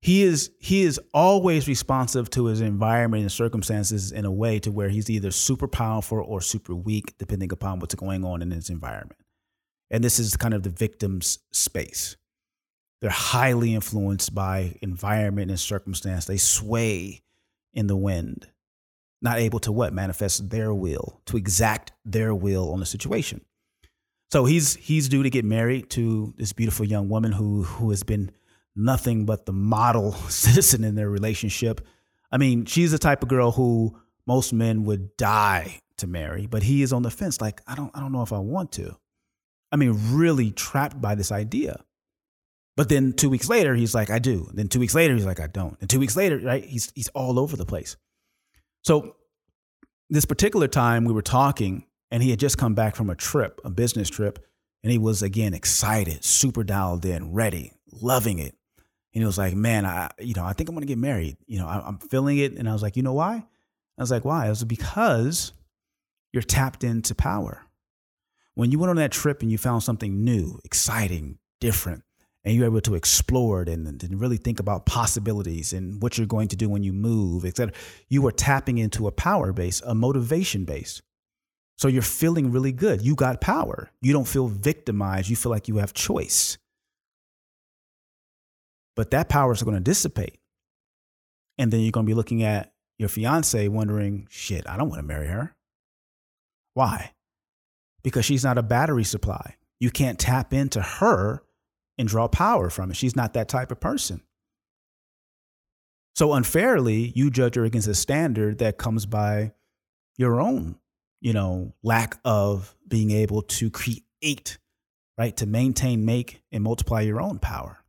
he 0.00 0.22
is 0.22 0.50
he 0.58 0.82
is 0.82 1.00
always 1.12 1.66
responsive 1.66 2.30
to 2.30 2.46
his 2.46 2.60
environment 2.60 3.22
and 3.22 3.32
circumstances 3.32 4.12
in 4.12 4.24
a 4.24 4.30
way 4.30 4.58
to 4.60 4.70
where 4.70 4.88
he's 4.88 5.10
either 5.10 5.30
super 5.30 5.66
powerful 5.66 6.20
or 6.20 6.40
super 6.40 6.74
weak 6.74 7.14
depending 7.18 7.52
upon 7.52 7.80
what's 7.80 7.94
going 7.94 8.24
on 8.24 8.42
in 8.42 8.50
his 8.50 8.70
environment 8.70 9.20
and 9.90 10.02
this 10.02 10.18
is 10.18 10.36
kind 10.36 10.54
of 10.54 10.62
the 10.62 10.70
victim's 10.70 11.38
space. 11.52 12.16
They're 13.00 13.10
highly 13.10 13.74
influenced 13.74 14.34
by 14.34 14.76
environment 14.82 15.50
and 15.50 15.60
circumstance. 15.60 16.24
They 16.24 16.36
sway 16.36 17.22
in 17.72 17.86
the 17.86 17.96
wind 17.96 18.48
not 19.20 19.38
able 19.38 19.58
to 19.60 19.72
what? 19.72 19.92
Manifest 19.92 20.50
their 20.50 20.72
will 20.72 21.20
to 21.26 21.36
exact 21.36 21.92
their 22.04 22.34
will 22.34 22.72
on 22.72 22.80
the 22.80 22.86
situation. 22.86 23.40
So 24.30 24.44
he's 24.44 24.76
he's 24.76 25.08
due 25.08 25.22
to 25.22 25.30
get 25.30 25.44
married 25.44 25.90
to 25.90 26.34
this 26.36 26.52
beautiful 26.52 26.86
young 26.86 27.08
woman 27.08 27.32
who 27.32 27.62
who 27.64 27.90
has 27.90 28.02
been 28.02 28.30
nothing 28.76 29.24
but 29.24 29.46
the 29.46 29.52
model 29.52 30.12
citizen 30.28 30.84
in 30.84 30.94
their 30.94 31.10
relationship. 31.10 31.80
I 32.30 32.36
mean, 32.36 32.66
she's 32.66 32.92
the 32.92 32.98
type 32.98 33.22
of 33.22 33.28
girl 33.28 33.52
who 33.52 33.98
most 34.26 34.52
men 34.52 34.84
would 34.84 35.16
die 35.16 35.80
to 35.96 36.06
marry, 36.06 36.46
but 36.46 36.62
he 36.62 36.82
is 36.82 36.92
on 36.92 37.02
the 37.02 37.10
fence. 37.10 37.40
Like, 37.40 37.62
I 37.66 37.74
don't 37.74 37.90
I 37.96 38.00
don't 38.00 38.12
know 38.12 38.22
if 38.22 38.32
I 38.32 38.38
want 38.38 38.72
to. 38.72 38.96
I 39.70 39.76
mean, 39.76 39.96
really 40.12 40.50
trapped 40.50 41.00
by 41.00 41.14
this 41.14 41.32
idea. 41.32 41.84
But 42.76 42.88
then 42.88 43.12
2 43.12 43.28
weeks 43.28 43.48
later 43.48 43.74
he's 43.74 43.94
like, 43.94 44.10
I 44.10 44.18
do. 44.18 44.48
Then 44.54 44.68
2 44.68 44.78
weeks 44.78 44.94
later 44.94 45.14
he's 45.14 45.26
like, 45.26 45.40
I 45.40 45.46
don't. 45.48 45.76
And 45.80 45.90
2 45.90 45.98
weeks 45.98 46.16
later, 46.16 46.38
right? 46.38 46.64
He's 46.64 46.92
he's 46.94 47.08
all 47.08 47.38
over 47.38 47.56
the 47.56 47.66
place. 47.66 47.96
So 48.82 49.16
this 50.08 50.24
particular 50.24 50.68
time 50.68 51.04
we 51.04 51.12
were 51.12 51.22
talking 51.22 51.84
and 52.10 52.22
he 52.22 52.30
had 52.30 52.38
just 52.38 52.56
come 52.56 52.74
back 52.74 52.96
from 52.96 53.10
a 53.10 53.14
trip, 53.14 53.60
a 53.64 53.70
business 53.70 54.08
trip, 54.08 54.38
and 54.82 54.90
he 54.92 54.98
was 54.98 55.22
again 55.22 55.54
excited, 55.54 56.24
super 56.24 56.64
dialed 56.64 57.04
in, 57.04 57.32
ready, 57.32 57.72
loving 57.92 58.38
it. 58.38 58.54
And 59.14 59.22
he 59.22 59.26
was 59.26 59.38
like, 59.38 59.54
man, 59.54 59.84
I, 59.84 60.10
you 60.18 60.34
know, 60.34 60.44
I 60.44 60.52
think 60.52 60.68
I'm 60.68 60.78
to 60.78 60.86
get 60.86 60.98
married. 60.98 61.36
You 61.46 61.58
know, 61.58 61.66
I, 61.66 61.82
I'm 61.84 61.98
feeling 61.98 62.38
it. 62.38 62.52
And 62.52 62.68
I 62.68 62.72
was 62.72 62.82
like, 62.82 62.96
you 62.96 63.02
know 63.02 63.14
why? 63.14 63.44
I 63.98 64.02
was 64.02 64.10
like, 64.10 64.24
why? 64.24 64.46
It 64.46 64.50
was 64.50 64.64
because 64.64 65.52
you're 66.32 66.42
tapped 66.42 66.84
into 66.84 67.14
power. 67.14 67.62
When 68.58 68.72
you 68.72 68.80
went 68.80 68.90
on 68.90 68.96
that 68.96 69.12
trip 69.12 69.40
and 69.40 69.52
you 69.52 69.56
found 69.56 69.84
something 69.84 70.24
new, 70.24 70.58
exciting, 70.64 71.38
different, 71.60 72.02
and 72.42 72.56
you're 72.56 72.66
able 72.66 72.80
to 72.80 72.96
explore 72.96 73.62
it 73.62 73.68
and, 73.68 73.86
and 73.86 74.20
really 74.20 74.36
think 74.36 74.58
about 74.58 74.84
possibilities 74.84 75.72
and 75.72 76.02
what 76.02 76.18
you're 76.18 76.26
going 76.26 76.48
to 76.48 76.56
do 76.56 76.68
when 76.68 76.82
you 76.82 76.92
move, 76.92 77.44
etc., 77.44 77.72
you 78.08 78.26
are 78.26 78.32
tapping 78.32 78.78
into 78.78 79.06
a 79.06 79.12
power 79.12 79.52
base, 79.52 79.80
a 79.82 79.94
motivation 79.94 80.64
base. 80.64 81.00
So 81.76 81.86
you're 81.86 82.02
feeling 82.02 82.50
really 82.50 82.72
good. 82.72 83.00
You 83.00 83.14
got 83.14 83.40
power. 83.40 83.92
You 84.02 84.12
don't 84.12 84.26
feel 84.26 84.48
victimized. 84.48 85.28
You 85.28 85.36
feel 85.36 85.52
like 85.52 85.68
you 85.68 85.76
have 85.76 85.94
choice. 85.94 86.58
But 88.96 89.12
that 89.12 89.28
power 89.28 89.52
is 89.52 89.62
going 89.62 89.76
to 89.76 89.80
dissipate. 89.80 90.40
And 91.58 91.72
then 91.72 91.78
you're 91.78 91.92
going 91.92 92.06
to 92.06 92.10
be 92.10 92.14
looking 92.14 92.42
at 92.42 92.72
your 92.98 93.08
fiance 93.08 93.68
wondering, 93.68 94.26
shit, 94.28 94.68
I 94.68 94.76
don't 94.76 94.88
want 94.88 94.98
to 94.98 95.06
marry 95.06 95.28
her. 95.28 95.54
Why? 96.74 97.12
Because 98.08 98.24
she's 98.24 98.42
not 98.42 98.56
a 98.56 98.62
battery 98.62 99.04
supply. 99.04 99.56
You 99.80 99.90
can't 99.90 100.18
tap 100.18 100.54
into 100.54 100.80
her 100.80 101.42
and 101.98 102.08
draw 102.08 102.26
power 102.26 102.70
from 102.70 102.90
it. 102.90 102.96
She's 102.96 103.14
not 103.14 103.34
that 103.34 103.50
type 103.50 103.70
of 103.70 103.80
person. 103.80 104.22
So 106.16 106.32
unfairly, 106.32 107.12
you 107.14 107.30
judge 107.30 107.56
her 107.56 107.64
against 107.64 107.86
a 107.86 107.94
standard 107.94 108.60
that 108.60 108.78
comes 108.78 109.04
by 109.04 109.52
your 110.16 110.40
own, 110.40 110.76
you 111.20 111.34
know, 111.34 111.74
lack 111.82 112.18
of 112.24 112.74
being 112.88 113.10
able 113.10 113.42
to 113.42 113.68
create, 113.68 114.56
right? 115.18 115.36
To 115.36 115.44
maintain, 115.44 116.06
make, 116.06 116.42
and 116.50 116.64
multiply 116.64 117.02
your 117.02 117.20
own 117.20 117.38
power. 117.38 117.84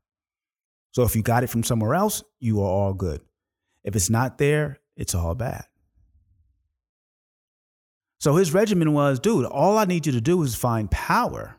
So 0.92 1.04
if 1.04 1.16
you 1.16 1.22
got 1.22 1.46
it 1.46 1.48
from 1.48 1.64
somewhere 1.64 1.96
else, 1.96 2.26
you 2.42 2.62
are 2.62 2.70
all 2.70 2.94
good. 2.94 3.22
If 3.86 3.96
it's 3.96 4.10
not 4.10 4.38
there, 4.38 4.80
it's 4.98 5.16
all 5.16 5.34
bad. 5.34 5.66
So 8.20 8.36
his 8.36 8.54
regimen 8.54 8.94
was, 8.94 9.20
dude, 9.20 9.46
all 9.46 9.78
I 9.78 9.86
need 9.86 10.06
you 10.06 10.12
to 10.14 10.22
do 10.22 10.42
is 10.44 10.56
find 10.56 10.92
power 10.92 11.56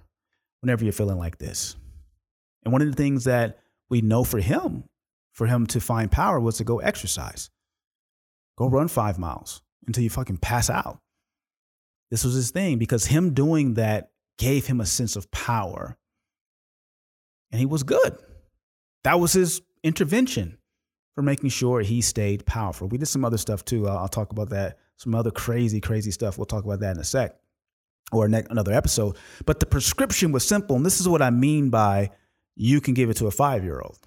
whenever 0.61 0.85
you're 0.85 0.93
feeling 0.93 1.19
like 1.19 1.39
this. 1.39 1.77
And 2.65 2.73
one 2.73 2.83
of 2.83 2.89
the 2.89 2.97
things 2.97 3.25
that 3.25 3.59
we 3.89 4.03
know 4.03 4.25
for 4.25 4.41
him, 4.41 4.85
for 5.33 5.47
him 5.47 5.67
to 5.69 5.81
find 5.81 6.11
power 6.11 6.39
was 6.39 6.59
to 6.59 6.65
go 6.65 6.79
exercise. 6.81 7.51
Go 8.59 8.69
run 8.69 8.89
five 8.89 9.19
miles 9.19 9.63
until 9.87 10.05
you 10.05 10.11
fucking 10.11 10.37
pass 10.37 10.69
out. 10.69 11.01
This 12.11 12.25
was 12.25 12.35
his 12.35 12.51
thing 12.51 12.79
because 12.79 13.07
him 13.07 13.33
doing 13.33 13.75
that 13.75 14.11
gave 14.39 14.67
him 14.67 14.81
a 14.81 14.87
sense 14.87 15.17
of 15.17 15.31
power. 15.31 15.97
And 17.51 17.59
he 17.59 17.67
was 17.67 17.83
good. 17.83 18.19
That 19.05 19.19
was 19.19 19.33
his 19.33 19.63
intervention 19.83 20.59
for 21.15 21.23
making 21.23 21.51
sure 21.51 21.81
he 21.81 22.01
stayed 22.01 22.45
powerful. 22.45 22.89
We 22.89 22.99
did 22.99 23.07
some 23.07 23.25
other 23.25 23.39
stuff 23.39 23.65
too. 23.65 23.89
I'll, 23.89 24.09
talk 24.09 24.31
about 24.31 24.51
that. 24.51 24.79
Some 25.01 25.15
other 25.15 25.31
crazy, 25.31 25.81
crazy 25.81 26.11
stuff. 26.11 26.37
We'll 26.37 26.45
talk 26.45 26.65
about 26.65 26.81
that 26.81 26.95
in 26.95 27.01
a 27.01 27.05
sec 27.05 27.35
or 28.13 28.29
ne- 28.29 28.45
another 28.51 28.75
episode. 28.75 29.17
But 29.47 29.59
the 29.59 29.65
prescription 29.65 30.31
was 30.31 30.47
simple. 30.47 30.77
And 30.77 30.85
this 30.85 31.01
is 31.01 31.09
what 31.09 31.23
I 31.23 31.31
mean 31.31 31.71
by 31.71 32.11
you 32.55 32.83
can 32.83 32.93
give 32.93 33.09
it 33.09 33.17
to 33.17 33.27
a 33.27 33.31
five 33.31 33.65
year 33.65 33.81
old. 33.81 33.99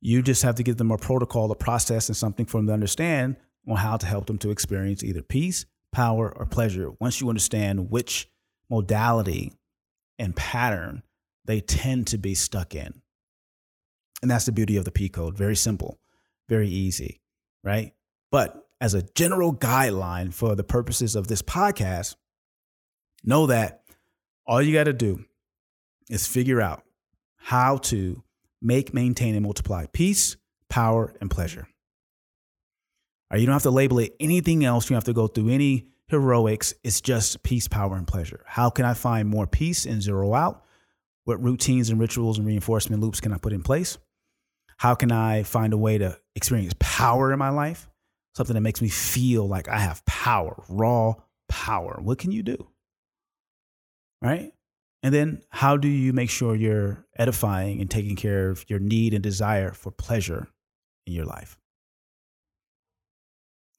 You 0.00 0.22
just 0.22 0.42
have 0.44 0.54
to 0.56 0.62
give 0.62 0.76
them 0.76 0.92
a 0.92 0.96
protocol, 0.96 1.50
a 1.50 1.56
process, 1.56 2.08
and 2.08 2.16
something 2.16 2.46
for 2.46 2.58
them 2.58 2.68
to 2.68 2.72
understand 2.72 3.34
on 3.66 3.76
how 3.76 3.96
to 3.96 4.06
help 4.06 4.26
them 4.26 4.38
to 4.38 4.50
experience 4.50 5.02
either 5.02 5.22
peace, 5.22 5.66
power, 5.90 6.32
or 6.36 6.46
pleasure. 6.46 6.92
Once 7.00 7.20
you 7.20 7.28
understand 7.28 7.90
which 7.90 8.30
modality 8.70 9.54
and 10.20 10.36
pattern 10.36 11.02
they 11.46 11.60
tend 11.60 12.06
to 12.06 12.16
be 12.16 12.34
stuck 12.34 12.76
in. 12.76 13.02
And 14.22 14.30
that's 14.30 14.46
the 14.46 14.52
beauty 14.52 14.76
of 14.76 14.84
the 14.84 14.92
P 14.92 15.08
code. 15.08 15.36
Very 15.36 15.56
simple, 15.56 15.98
very 16.48 16.68
easy, 16.68 17.20
right? 17.64 17.92
But 18.30 18.63
as 18.84 18.92
a 18.92 19.00
general 19.14 19.50
guideline 19.50 20.30
for 20.30 20.54
the 20.54 20.62
purposes 20.62 21.16
of 21.16 21.26
this 21.26 21.40
podcast, 21.40 22.16
know 23.24 23.46
that 23.46 23.80
all 24.46 24.60
you 24.60 24.74
got 24.74 24.84
to 24.84 24.92
do 24.92 25.24
is 26.10 26.26
figure 26.26 26.60
out 26.60 26.82
how 27.36 27.78
to 27.78 28.22
make, 28.60 28.92
maintain, 28.92 29.34
and 29.34 29.42
multiply 29.42 29.86
peace, 29.94 30.36
power, 30.68 31.14
and 31.22 31.30
pleasure. 31.30 31.66
Right, 33.30 33.40
you 33.40 33.46
don't 33.46 33.54
have 33.54 33.62
to 33.62 33.70
label 33.70 34.00
it 34.00 34.14
anything 34.20 34.66
else. 34.66 34.84
You 34.84 34.90
don't 34.90 34.98
have 34.98 35.04
to 35.04 35.14
go 35.14 35.28
through 35.28 35.48
any 35.48 35.86
heroics. 36.08 36.74
It's 36.84 37.00
just 37.00 37.42
peace, 37.42 37.68
power, 37.68 37.96
and 37.96 38.06
pleasure. 38.06 38.44
How 38.46 38.68
can 38.68 38.84
I 38.84 38.92
find 38.92 39.30
more 39.30 39.46
peace 39.46 39.86
and 39.86 40.02
zero 40.02 40.34
out? 40.34 40.62
What 41.24 41.42
routines 41.42 41.88
and 41.88 41.98
rituals 41.98 42.36
and 42.36 42.46
reinforcement 42.46 43.00
loops 43.00 43.22
can 43.22 43.32
I 43.32 43.38
put 43.38 43.54
in 43.54 43.62
place? 43.62 43.96
How 44.76 44.94
can 44.94 45.10
I 45.10 45.42
find 45.42 45.72
a 45.72 45.78
way 45.78 45.96
to 45.96 46.18
experience 46.36 46.74
power 46.78 47.32
in 47.32 47.38
my 47.38 47.48
life? 47.48 47.88
Something 48.34 48.54
that 48.54 48.60
makes 48.60 48.82
me 48.82 48.88
feel 48.88 49.46
like 49.46 49.68
I 49.68 49.78
have 49.78 50.04
power, 50.06 50.62
raw 50.68 51.14
power. 51.48 51.98
What 52.02 52.18
can 52.18 52.32
you 52.32 52.42
do? 52.42 52.68
Right? 54.20 54.52
And 55.02 55.14
then 55.14 55.42
how 55.50 55.76
do 55.76 55.86
you 55.86 56.12
make 56.12 56.30
sure 56.30 56.56
you're 56.56 57.04
edifying 57.16 57.80
and 57.80 57.90
taking 57.90 58.16
care 58.16 58.50
of 58.50 58.64
your 58.68 58.78
need 58.78 59.12
and 59.12 59.22
desire 59.22 59.72
for 59.72 59.90
pleasure 59.90 60.48
in 61.06 61.12
your 61.12 61.26
life? 61.26 61.58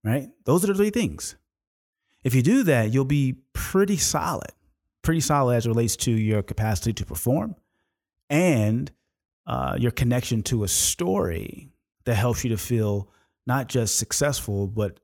Right? 0.04 0.30
Those 0.46 0.64
are 0.64 0.68
the 0.68 0.76
three 0.76 0.92
things. 0.92 1.36
If 2.24 2.36
you 2.36 2.44
do 2.44 2.64
that, 2.64 2.94
you'll 2.94 3.06
be 3.06 3.38
pretty 3.54 3.98
solid, 3.98 4.52
pretty 5.02 5.20
solid 5.20 5.56
as 5.56 5.66
it 5.66 5.70
relates 5.70 5.96
to 5.98 6.12
your 6.12 6.44
capacity 6.44 6.94
to 6.94 7.06
perform 7.06 7.56
and 8.30 8.92
uh, 9.48 9.78
your 9.80 9.92
connection 9.92 10.44
to 10.44 10.64
a 10.64 10.68
story 10.68 11.72
that 12.06 12.16
helps 12.16 12.44
you 12.44 12.52
to 12.52 12.58
feel 12.58 13.10
not 13.48 13.68
just 13.68 13.98
successful, 13.98 14.68
but 14.68 15.00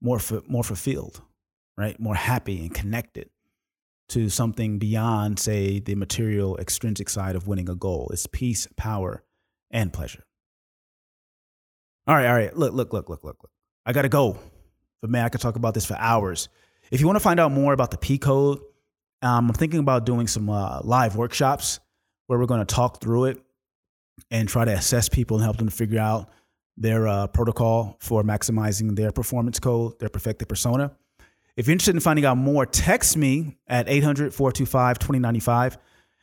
more, 0.00 0.20
more 0.48 0.64
fulfilled, 0.64 1.22
right? 1.76 1.98
More 1.98 2.14
happy 2.14 2.60
and 2.60 2.74
connected 2.74 3.30
to 4.10 4.28
something 4.28 4.78
beyond, 4.78 5.38
say, 5.38 5.78
the 5.78 5.94
material 5.94 6.58
extrinsic 6.58 7.08
side 7.08 7.34
of 7.34 7.46
winning 7.46 7.68
a 7.68 7.74
goal. 7.74 8.10
It's 8.12 8.26
peace, 8.26 8.68
power, 8.76 9.24
and 9.70 9.92
pleasure. 9.92 10.24
All 12.06 12.14
right, 12.14 12.26
all 12.26 12.34
right. 12.34 12.56
Look, 12.56 12.72
look, 12.72 12.92
look, 12.92 13.08
look, 13.08 13.24
look, 13.24 13.38
look. 13.42 13.50
I 13.86 13.92
got 13.92 14.02
to 14.02 14.08
go. 14.08 14.38
But 15.00 15.10
man, 15.10 15.24
I 15.24 15.28
could 15.28 15.40
talk 15.40 15.56
about 15.56 15.74
this 15.74 15.84
for 15.84 15.96
hours. 15.98 16.48
If 16.90 17.00
you 17.00 17.06
want 17.06 17.16
to 17.16 17.20
find 17.20 17.40
out 17.40 17.52
more 17.52 17.72
about 17.72 17.90
the 17.90 17.98
P 17.98 18.18
code, 18.18 18.60
um, 19.22 19.48
I'm 19.48 19.54
thinking 19.54 19.80
about 19.80 20.04
doing 20.04 20.26
some 20.26 20.50
uh, 20.50 20.80
live 20.82 21.16
workshops 21.16 21.80
where 22.26 22.38
we're 22.38 22.46
going 22.46 22.64
to 22.64 22.74
talk 22.74 23.00
through 23.00 23.26
it 23.26 23.42
and 24.30 24.48
try 24.48 24.64
to 24.64 24.72
assess 24.72 25.08
people 25.08 25.36
and 25.36 25.44
help 25.44 25.56
them 25.56 25.68
to 25.68 25.74
figure 25.74 25.98
out 25.98 26.28
their 26.82 27.06
uh, 27.06 27.28
protocol 27.28 27.96
for 28.00 28.22
maximizing 28.22 28.96
their 28.96 29.12
performance 29.12 29.60
code, 29.60 29.98
their 30.00 30.08
perfected 30.08 30.48
persona. 30.48 30.90
If 31.56 31.66
you're 31.66 31.72
interested 31.72 31.94
in 31.94 32.00
finding 32.00 32.24
out 32.24 32.36
more, 32.36 32.66
text 32.66 33.16
me 33.16 33.58
at 33.68 33.88
800 33.88 34.34
425 34.34 34.98
2095. 34.98 35.78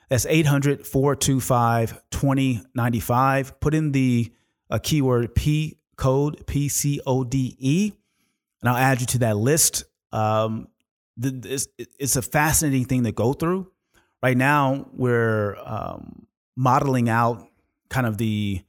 That's 0.10 0.26
800 0.26 0.86
425 0.86 2.02
2095. 2.12 3.60
Put 3.60 3.74
in 3.74 3.91
the 3.91 4.34
uh, 4.69 4.80
keyword 4.82 5.34
P 5.34 5.78
code, 5.95 6.45
P 6.45 6.67
C 6.67 7.00
O 7.06 7.24
D 7.24 7.56
E, 7.60 7.91
and 8.62 8.69
I'll 8.69 8.78
add 8.78 9.00
you 9.00 9.08
to 9.08 9.19
that 9.19 9.38
list. 9.38 9.86
Um, 10.12 10.67
it's, 11.22 11.67
it's, 11.78 12.15
a 12.15 12.22
fascinating 12.22 12.86
thing 12.86 13.04
to 13.04 13.12
go 13.12 13.34
through. 13.34 13.72
Right 14.24 14.38
now, 14.38 14.88
we're 14.93 15.56
um, 15.63 16.26
modeling 16.56 17.08
out 17.08 17.48
kind 17.89 18.08
of 18.08 18.17
the 18.17 18.62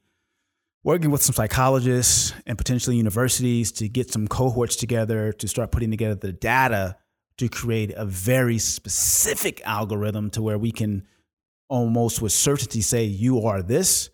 working 0.83 1.11
with 1.11 1.21
some 1.21 1.35
psychologists 1.35 2.33
and 2.45 2.57
potentially 2.57 2.95
universities 2.95 3.71
to 3.71 3.87
get 3.87 4.11
some 4.11 4.27
cohorts 4.27 4.75
together 4.75 5.31
to 5.33 5.47
start 5.47 5.71
putting 5.71 5.91
together 5.91 6.15
the 6.15 6.33
data 6.33 6.97
to 7.37 7.47
create 7.47 7.91
a 7.95 8.05
very 8.05 8.57
specific 8.57 9.61
algorithm 9.63 10.29
to 10.29 10.41
where 10.41 10.57
we 10.57 10.71
can 10.71 11.05
almost 11.69 12.21
with 12.21 12.31
certainty 12.31 12.81
say 12.81 13.03
you 13.03 13.45
are 13.45 13.61
this. 13.61 14.09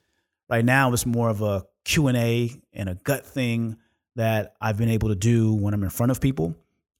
Right 0.49 0.63
now 0.63 0.91
it's 0.93 1.06
more 1.06 1.30
of 1.30 1.41
a 1.41 1.65
q&a 1.86 2.51
and 2.73 2.89
a 2.89 2.95
gut 2.95 3.25
thing 3.25 3.77
that 4.17 4.56
i've 4.60 4.77
been 4.77 4.89
able 4.89 5.08
to 5.08 5.15
do 5.15 5.53
when 5.53 5.73
i'm 5.73 5.84
in 5.84 5.89
front 5.89 6.12
of 6.12 6.19
people. 6.19 6.56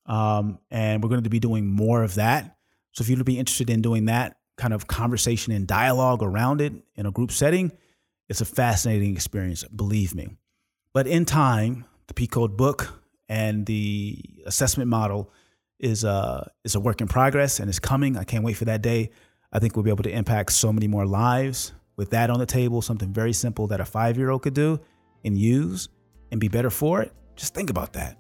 Um, 0.06 0.60
and 0.72 1.04
we're 1.04 1.10
going 1.10 1.24
to 1.24 1.30
be 1.30 1.42
doing 1.42 1.68
more 1.68 2.02
of 2.04 2.16
that. 2.16 2.56
So 2.94 3.02
if 3.02 3.10
you'd 3.10 3.24
be 3.26 3.38
interested 3.38 3.70
in 3.70 3.82
doing 3.82 4.06
that 4.06 4.38
kind 4.56 4.74
of 4.74 4.88
conversation 4.88 5.52
and 5.52 5.68
dialogue 5.68 6.24
around 6.24 6.62
it 6.62 6.72
in 6.96 7.06
a 7.06 7.12
group 7.12 7.32
setting 7.32 7.74
it's 8.30 8.42
a 8.42 8.46
fascinating 8.46 9.14
experience, 9.14 9.64
believe 9.64 10.14
me. 10.16 10.30
But 10.94 11.08
in 11.08 11.26
time, 11.26 11.86
the 12.08 12.14
P 12.14 12.28
Code 12.28 12.58
book 12.58 13.02
and 13.30 13.66
the 13.66 14.24
assessment 14.46 14.90
model 14.90 15.32
is 15.80 16.04
a, 16.04 16.10
uh, 16.10 16.44
is 16.64 16.76
a 16.76 16.80
work 16.80 17.02
in 17.02 17.08
progress 17.08 17.60
and 17.60 17.70
it's 17.70 17.80
coming. 17.80 18.18
I 18.18 18.24
can't 18.24 18.44
wait 18.44 18.54
for 18.54 18.66
that 18.66 18.82
day. 18.82 19.12
I 19.52 19.60
think 19.60 19.76
we'll 19.76 19.84
be 19.84 19.92
able 19.92 20.04
to 20.04 20.12
impact 20.12 20.52
so 20.54 20.74
many 20.74 20.88
more 20.88 21.06
lives 21.06 21.74
with 21.96 22.10
that 22.12 22.30
on 22.30 22.40
the 22.40 22.46
table, 22.46 22.82
something 22.82 23.14
very 23.14 23.34
simple 23.34 23.68
that 23.68 23.80
a 23.80 23.86
five 23.86 24.18
year 24.18 24.30
old 24.30 24.42
could 24.42 24.54
do 24.54 24.80
and 25.24 25.38
use 25.38 25.90
and 26.32 26.40
be 26.40 26.48
better 26.48 26.70
for 26.70 27.02
it. 27.02 27.14
Just 27.36 27.54
think 27.54 27.70
about 27.70 27.94
that. 27.94 28.18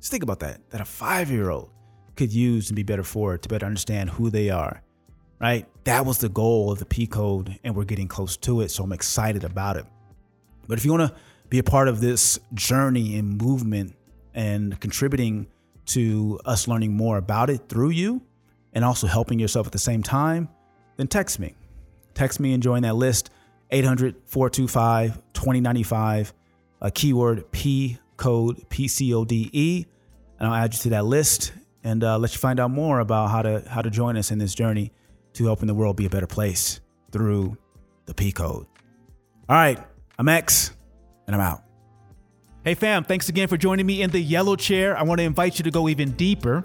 Just 0.00 0.10
think 0.10 0.22
about 0.22 0.40
that, 0.40 0.68
that 0.70 0.80
a 0.80 0.84
five 0.84 1.30
year 1.30 1.50
old 1.50 1.70
could 2.16 2.32
use 2.32 2.68
and 2.68 2.76
be 2.76 2.82
better 2.82 3.02
for 3.02 3.34
it 3.34 3.42
to 3.42 3.48
better 3.48 3.66
understand 3.66 4.10
who 4.10 4.30
they 4.30 4.50
are 4.50 4.82
right? 5.44 5.66
That 5.84 6.06
was 6.06 6.18
the 6.18 6.30
goal 6.30 6.72
of 6.72 6.78
the 6.78 6.86
P 6.86 7.06
code, 7.06 7.58
and 7.62 7.76
we're 7.76 7.84
getting 7.84 8.08
close 8.08 8.36
to 8.38 8.62
it. 8.62 8.70
So 8.70 8.84
I'm 8.84 8.92
excited 8.92 9.44
about 9.44 9.76
it. 9.76 9.84
But 10.66 10.78
if 10.78 10.84
you 10.84 10.92
want 10.92 11.10
to 11.10 11.20
be 11.50 11.58
a 11.58 11.62
part 11.62 11.88
of 11.88 12.00
this 12.00 12.38
journey 12.54 13.16
and 13.18 13.40
movement 13.40 13.94
and 14.32 14.80
contributing 14.80 15.46
to 15.86 16.40
us 16.46 16.66
learning 16.66 16.94
more 16.94 17.18
about 17.18 17.50
it 17.50 17.68
through 17.68 17.90
you 17.90 18.22
and 18.72 18.84
also 18.84 19.06
helping 19.06 19.38
yourself 19.38 19.66
at 19.66 19.72
the 19.72 19.78
same 19.78 20.02
time, 20.02 20.48
then 20.96 21.06
text 21.06 21.38
me. 21.38 21.54
Text 22.14 22.40
me 22.40 22.54
and 22.54 22.62
join 22.62 22.82
that 22.82 22.96
list 22.96 23.30
800 23.70 24.16
425 24.24 25.16
2095, 25.34 26.32
a 26.80 26.90
keyword 26.90 27.50
P 27.52 27.98
code 28.16 28.68
P 28.70 28.88
C 28.88 29.12
O 29.12 29.24
D 29.24 29.50
E, 29.52 29.84
and 30.38 30.48
I'll 30.48 30.54
add 30.54 30.72
you 30.72 30.80
to 30.80 30.88
that 30.90 31.04
list 31.04 31.52
and 31.82 32.02
uh, 32.02 32.16
let 32.18 32.32
you 32.32 32.38
find 32.38 32.58
out 32.58 32.70
more 32.70 33.00
about 33.00 33.30
how 33.30 33.42
to 33.42 33.64
how 33.68 33.82
to 33.82 33.90
join 33.90 34.16
us 34.16 34.30
in 34.30 34.38
this 34.38 34.54
journey 34.54 34.92
to 35.34 35.44
helping 35.44 35.66
the 35.66 35.74
world 35.74 35.96
be 35.96 36.06
a 36.06 36.10
better 36.10 36.26
place 36.26 36.80
through 37.12 37.56
the 38.06 38.14
P 38.14 38.32
code. 38.32 38.66
All 39.48 39.56
right, 39.56 39.78
I'm 40.18 40.28
X, 40.28 40.72
and 41.26 41.36
I'm 41.36 41.42
out. 41.42 41.62
Hey, 42.64 42.74
fam, 42.74 43.04
thanks 43.04 43.28
again 43.28 43.46
for 43.46 43.58
joining 43.58 43.84
me 43.84 44.00
in 44.00 44.10
the 44.10 44.20
yellow 44.20 44.56
chair. 44.56 44.96
I 44.96 45.02
want 45.02 45.18
to 45.18 45.24
invite 45.24 45.58
you 45.58 45.64
to 45.64 45.70
go 45.70 45.88
even 45.88 46.12
deeper, 46.12 46.64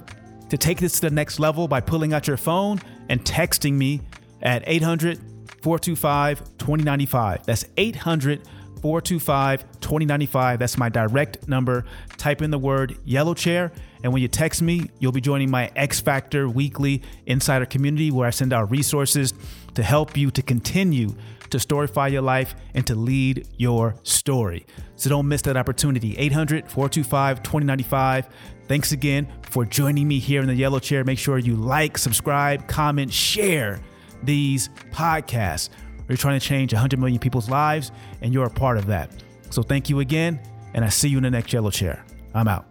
to 0.49 0.57
take 0.57 0.79
this 0.79 0.99
to 0.99 1.09
the 1.09 1.13
next 1.13 1.39
level 1.39 1.67
by 1.67 1.81
pulling 1.81 2.13
out 2.13 2.25
your 2.25 2.37
phone 2.37 2.79
and 3.09 3.23
texting 3.25 3.73
me 3.73 4.01
at 4.41 4.63
800 4.65 5.17
425 5.61 6.39
2095. 6.57 7.45
That's 7.45 7.65
800 7.75 8.47
425 8.81 9.61
2095. 9.81 10.59
That's 10.59 10.77
my 10.77 10.87
direct 10.87 11.47
number. 11.47 11.85
Type 12.17 12.41
in 12.41 12.49
the 12.49 12.57
word 12.57 12.97
yellow 13.03 13.33
chair. 13.33 13.71
And 14.03 14.13
when 14.13 14.21
you 14.21 14.27
text 14.27 14.61
me, 14.61 14.89
you'll 14.99 15.11
be 15.11 15.21
joining 15.21 15.51
my 15.51 15.71
X 15.75 15.99
Factor 15.99 16.47
weekly 16.47 17.01
insider 17.25 17.65
community 17.65 18.11
where 18.11 18.27
I 18.27 18.31
send 18.31 18.53
out 18.53 18.71
resources 18.71 19.33
to 19.75 19.83
help 19.83 20.15
you 20.15 20.31
to 20.31 20.41
continue 20.41 21.15
to 21.49 21.57
storify 21.57 22.11
your 22.11 22.21
life 22.21 22.55
and 22.73 22.85
to 22.87 22.95
lead 22.95 23.47
your 23.57 23.95
story. 24.03 24.65
So 24.95 25.09
don't 25.09 25.27
miss 25.27 25.41
that 25.43 25.57
opportunity. 25.57 26.17
800 26.17 26.69
425 26.69 27.43
2095. 27.43 28.29
Thanks 28.67 28.91
again 28.91 29.27
for 29.41 29.65
joining 29.65 30.07
me 30.07 30.19
here 30.19 30.41
in 30.41 30.47
the 30.47 30.55
yellow 30.55 30.79
chair. 30.79 31.03
Make 31.03 31.17
sure 31.17 31.37
you 31.39 31.55
like, 31.55 31.97
subscribe, 31.97 32.67
comment, 32.67 33.11
share 33.11 33.81
these 34.21 34.69
podcasts. 34.91 35.69
We're 36.07 36.17
trying 36.17 36.39
to 36.39 36.45
change 36.45 36.73
100 36.73 36.99
million 36.99 37.19
people's 37.19 37.49
lives, 37.49 37.91
and 38.21 38.33
you're 38.33 38.45
a 38.45 38.49
part 38.49 38.77
of 38.77 38.87
that. 38.87 39.11
So 39.49 39.63
thank 39.63 39.89
you 39.89 39.99
again, 39.99 40.39
and 40.73 40.83
I 40.83 40.89
see 40.89 41.09
you 41.09 41.17
in 41.17 41.23
the 41.23 41.31
next 41.31 41.53
yellow 41.53 41.71
chair. 41.71 42.03
I'm 42.33 42.47
out. 42.47 42.68